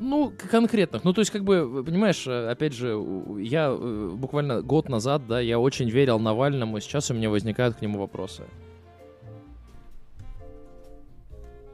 [0.00, 1.04] Ну, конкретных.
[1.04, 2.96] Ну, то есть, как бы, понимаешь, э, опять же,
[3.40, 7.82] я э, буквально год назад, да, я очень верил Навальному, сейчас у меня возникают к
[7.82, 8.44] нему вопросы.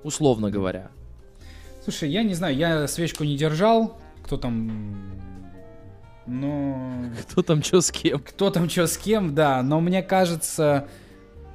[0.02, 0.90] Условно говоря.
[1.82, 3.98] Слушай, я не знаю, я свечку не держал.
[4.22, 5.20] Кто там...
[6.26, 7.10] Но...
[7.22, 8.20] Кто там что с кем?
[8.20, 9.62] Кто там что с кем, да.
[9.62, 10.88] Но мне кажется...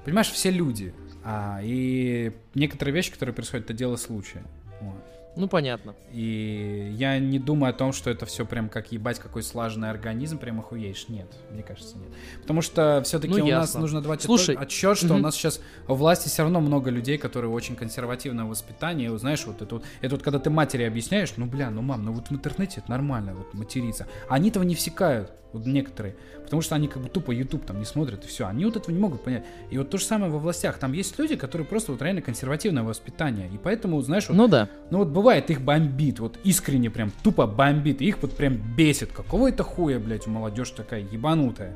[0.06, 0.94] Понимаешь, все люди.
[1.24, 4.44] А, и некоторые вещи, которые происходят, это дело случая.
[4.82, 5.04] Вот.
[5.36, 5.96] Ну, понятно.
[6.12, 10.38] И я не думаю о том, что это все прям как ебать какой слаженный организм,
[10.38, 11.08] прям охуеешь.
[11.08, 12.10] Нет, мне кажется, нет.
[12.42, 13.60] Потому что все-таки ну, у ясно.
[13.60, 15.16] нас нужно давать Слушай, отчет, что угу.
[15.16, 19.14] у нас сейчас в власти все равно много людей, которые очень консервативное воспитание.
[19.14, 22.04] И, знаешь, вот это вот, это вот когда ты матери объясняешь, ну, бля, ну, мам,
[22.04, 24.08] ну вот в интернете это нормально, вот материться.
[24.28, 26.16] Они этого не всекают, вот некоторые.
[26.44, 28.48] Потому что они как бы тупо YouTube там не смотрят, и все.
[28.48, 29.46] Они вот этого не могут понять.
[29.72, 30.78] И вот то же самое во властях.
[30.78, 33.50] Там есть люди, которые просто вот реально консервативное воспитание.
[33.50, 34.70] И поэтому, знаешь, вот, ну да.
[34.92, 38.02] Ну вот бывает, их бомбит, вот искренне прям тупо бомбит.
[38.02, 39.12] их вот прям бесит.
[39.12, 41.76] Какого это хуя, блядь, у молодежь такая ебанутая.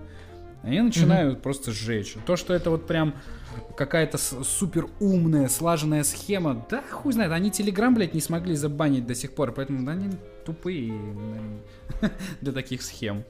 [0.63, 1.41] Они начинают mm-hmm.
[1.41, 2.15] просто сжечь.
[2.25, 3.15] То, что это вот прям
[3.75, 9.13] какая-то супер умная, слаженная схема, да хуй знает, они Телеграм, блядь, не смогли забанить до
[9.13, 10.09] сих пор, поэтому да, они
[10.45, 10.93] тупые
[12.41, 13.23] для таких схем.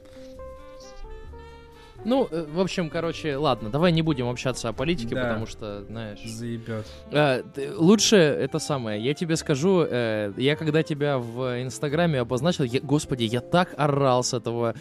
[2.04, 5.22] Ну, э, в общем, короче, ладно, давай не будем общаться о политике, Да.
[5.22, 6.20] потому что, знаешь...
[6.24, 6.86] Заебет.
[7.10, 7.42] Э,
[7.76, 13.24] лучше это самое, я тебе скажу, э, я когда тебя в Инстаграме обозначил, я- господи,
[13.24, 14.74] я так орал с этого,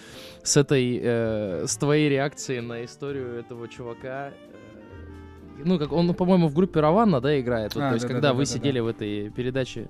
[0.44, 4.30] с этой, э, с твоей реакцией на историю этого чувака.
[4.30, 4.34] Э,
[5.66, 7.76] Ну, как он, по-моему, в группе Раванна, да, играет.
[7.76, 8.14] Вот, А, то есть, да-да-да-да-да-да.
[8.14, 9.88] когда вы сидели в этой передаче.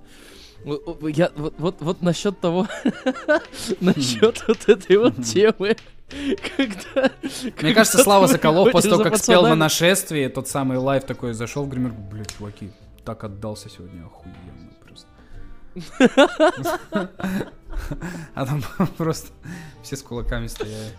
[0.64, 2.68] Я, вот, вот, вот насчет того,
[3.80, 5.76] насчет вот этой вот темы,
[6.57, 7.11] когда...
[7.61, 11.66] Мне кажется, Слава Соколов после того, как спел на Нашествии, тот самый live такой зашел
[11.66, 12.72] в гримерку, блядь, чуваки,
[13.03, 15.07] так отдался сегодня, охуенно просто.
[18.36, 18.61] А там
[18.97, 19.32] просто
[19.82, 20.91] все с кулаками стояли.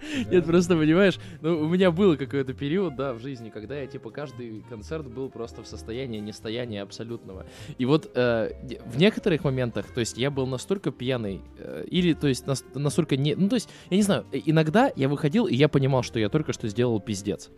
[0.30, 4.10] Нет, просто понимаешь, ну, у меня был какой-то период, да, в жизни, когда я, типа,
[4.10, 7.46] каждый концерт был просто в состоянии нестояния абсолютного.
[7.78, 8.50] И вот э,
[8.86, 13.16] в некоторых моментах, то есть я был настолько пьяный, э, или, то есть, нас- настолько
[13.16, 13.34] не...
[13.34, 16.28] Ну, то есть, я не знаю, э, иногда я выходил, и я понимал, что я
[16.28, 17.50] только что сделал пиздец.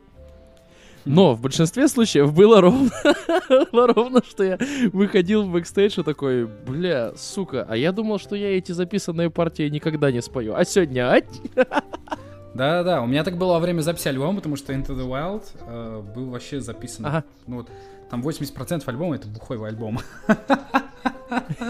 [1.05, 2.91] Но в большинстве случаев было ровно,
[3.73, 4.59] было ровно, что я
[4.93, 9.69] выходил в бэкстейдж и такой, бля, сука, а я думал, что я эти записанные партии
[9.69, 10.55] никогда не спою.
[10.55, 11.41] А сегодня, ать?
[12.55, 16.03] Да-да-да, у меня так было во время записи альбома, потому что Into the Wild э,
[16.15, 17.07] был вообще записан.
[17.07, 17.25] Ага.
[17.47, 17.71] Ну вот,
[18.11, 20.01] там 80% альбома это бухой альбом.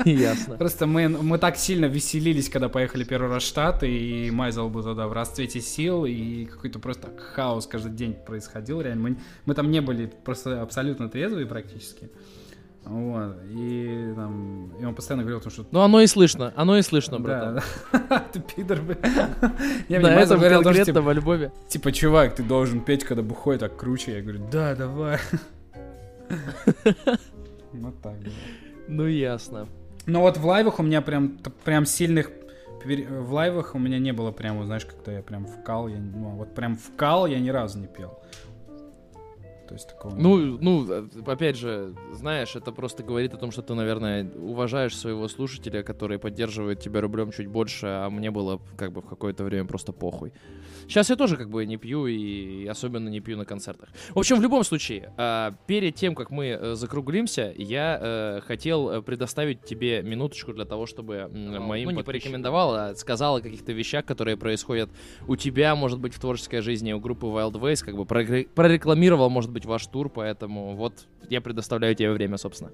[0.04, 0.56] Ясно.
[0.56, 4.82] Просто мы, мы так сильно веселились, когда поехали первый раз в Штаты, и Майзел был
[4.82, 9.02] тогда в расцвете сил, и какой-то просто хаос каждый день происходил, реально.
[9.02, 9.16] Мы,
[9.46, 12.10] мы там не были просто абсолютно трезвые практически.
[12.88, 16.78] Вот, и, там, и он постоянно говорил, о том, что Ну, оно и слышно, оно
[16.78, 17.60] и слышно, братан.
[17.92, 18.96] да, ты пидор, бля.
[19.90, 21.52] Не, На этом говорил, о том, что, конкретно в альбоме.
[21.68, 24.16] типа, чувак, ты должен петь, когда бухой, так круче.
[24.16, 25.18] Я говорю, да, давай.
[27.72, 28.14] Вот так.
[28.88, 29.68] Ну, ясно.
[30.06, 32.30] Но вот в лайвах у меня прям, прям сильных...
[32.84, 36.54] В лайвах у меня не было прям, знаешь, когда я прям вкал, я, ну, вот
[36.54, 38.18] прям вкал я ни разу не пел.
[39.68, 40.14] То есть такого...
[40.14, 44.96] Ну, ну, э, опять же, знаешь, это просто говорит о том, что ты, наверное, уважаешь
[44.96, 49.44] своего слушателя, который поддерживает тебя рублем чуть больше, а мне было как бы в какое-то
[49.44, 50.32] время просто похуй.
[50.88, 53.90] Сейчас я тоже как бы не пью и особенно не пью на концертах.
[54.14, 59.02] В общем, в любом случае, а, перед тем, как мы э, закруглимся, я э, хотел
[59.02, 63.72] предоставить тебе минуточку для того, чтобы м, моим, ну, не порекомендовал, а сказал о каких-то
[63.72, 64.88] вещах, которые происходят
[65.26, 69.50] у тебя, может быть, в творческой жизни, у группы Wild Ways, как бы прорекламировал, может
[69.50, 72.70] быть, ваш тур, поэтому вот я предоставляю тебе время, собственно.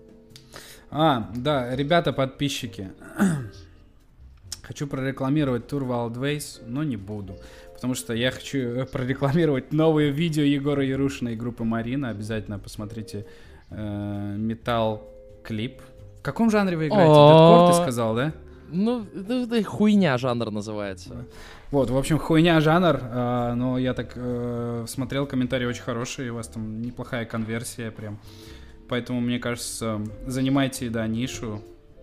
[0.91, 2.93] А, да, ребята, подписчики.
[4.63, 7.37] Хочу прорекламировать тур Wild Ways, но не буду.
[7.75, 12.09] Потому что я хочу э, прорекламировать новые видео Егора Ярушина и группы Марина.
[12.09, 13.27] Обязательно посмотрите
[13.69, 15.83] э, металл-клип.
[16.21, 17.13] В каком жанре вы играете?
[17.13, 17.67] О.
[17.67, 18.33] Дэткор, ты сказал, да?
[18.71, 21.27] Ну, это, это хуйня жанр называется.
[21.75, 26.37] Вот, в общем, хуйня жанр, а, но я так э, смотрел, комментарии очень хорошие, у
[26.37, 28.21] вас там неплохая конверсия прям.
[28.89, 31.63] Поэтому, мне кажется, занимайте, да, нишу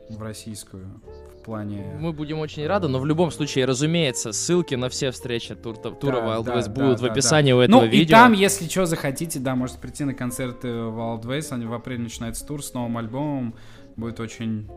[0.10, 1.02] в российскую
[1.40, 1.86] в плане...
[2.02, 6.18] Мы будем очень рады, но в любом случае, разумеется, ссылки на все встречи тур, тура
[6.18, 7.64] Да, Wild да, West да, будут в да, описании у да.
[7.64, 8.04] этого ну, видео.
[8.04, 12.04] и там, если что захотите, да, можете прийти на концерты Wild Ways, они в апреле
[12.04, 13.56] начинается тур с новым альбомом,
[13.96, 14.70] будет очень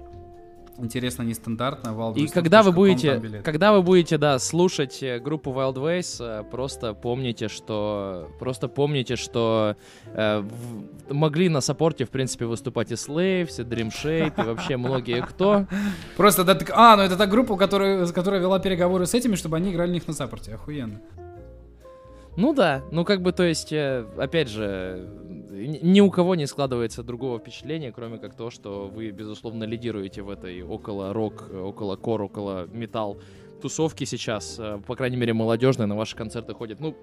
[0.78, 1.88] интересно, нестандартно.
[1.90, 6.44] Wild И когда вы будете, когда вы будете, да, слушать э, группу Wild Ways, э,
[6.50, 12.94] просто помните, что, просто помните, что э, в- могли на саппорте, в принципе, выступать и
[12.94, 15.66] Slaves, и Dream Shape, и вообще многие кто.
[16.16, 19.72] Просто, да, а, ну это та группа, которая, которая вела переговоры с этими, чтобы они
[19.72, 21.00] играли них на саппорте, охуенно.
[22.36, 25.08] Ну да, ну как бы, то есть, э, опять же,
[25.54, 30.30] ни у кого не складывается другого впечатления, кроме как то, что вы, безусловно, лидируете в
[30.30, 33.18] этой около рок, около кор, около металл
[33.64, 36.94] тусовки сейчас, э, по крайней мере, молодежные, на ваши концерты ходит, ну,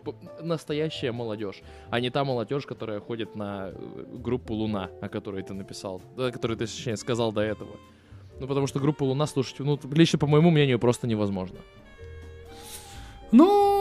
[0.42, 5.56] настоящая молодежь, а не та молодежь, которая ходит на э, группу Луна, о которой ты
[5.56, 7.72] написал, о которой ты, точнее, сказал до этого.
[8.40, 11.58] Ну, потому что группу Луна слушать, ну, лично, по моему мнению, просто невозможно.
[13.32, 13.81] Ну,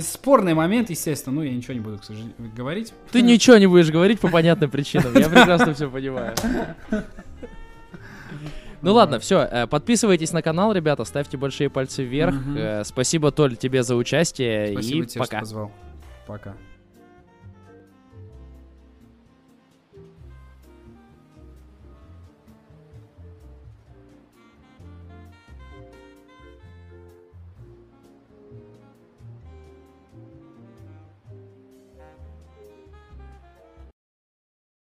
[0.00, 2.92] спорный момент, естественно, ну я ничего не буду, к сожалению, говорить.
[3.12, 5.14] Ты ничего не будешь говорить по понятным причинам.
[5.14, 6.34] Я прекрасно все понимаю.
[8.80, 9.66] Ну ладно, все.
[9.68, 12.34] Подписывайтесь на канал, ребята, ставьте большие пальцы вверх.
[12.56, 14.72] Э, Спасибо, Толь, тебе за участие.
[14.72, 15.38] Спасибо и тебе, пока.
[15.38, 15.72] что позвал.
[16.26, 16.54] Пока.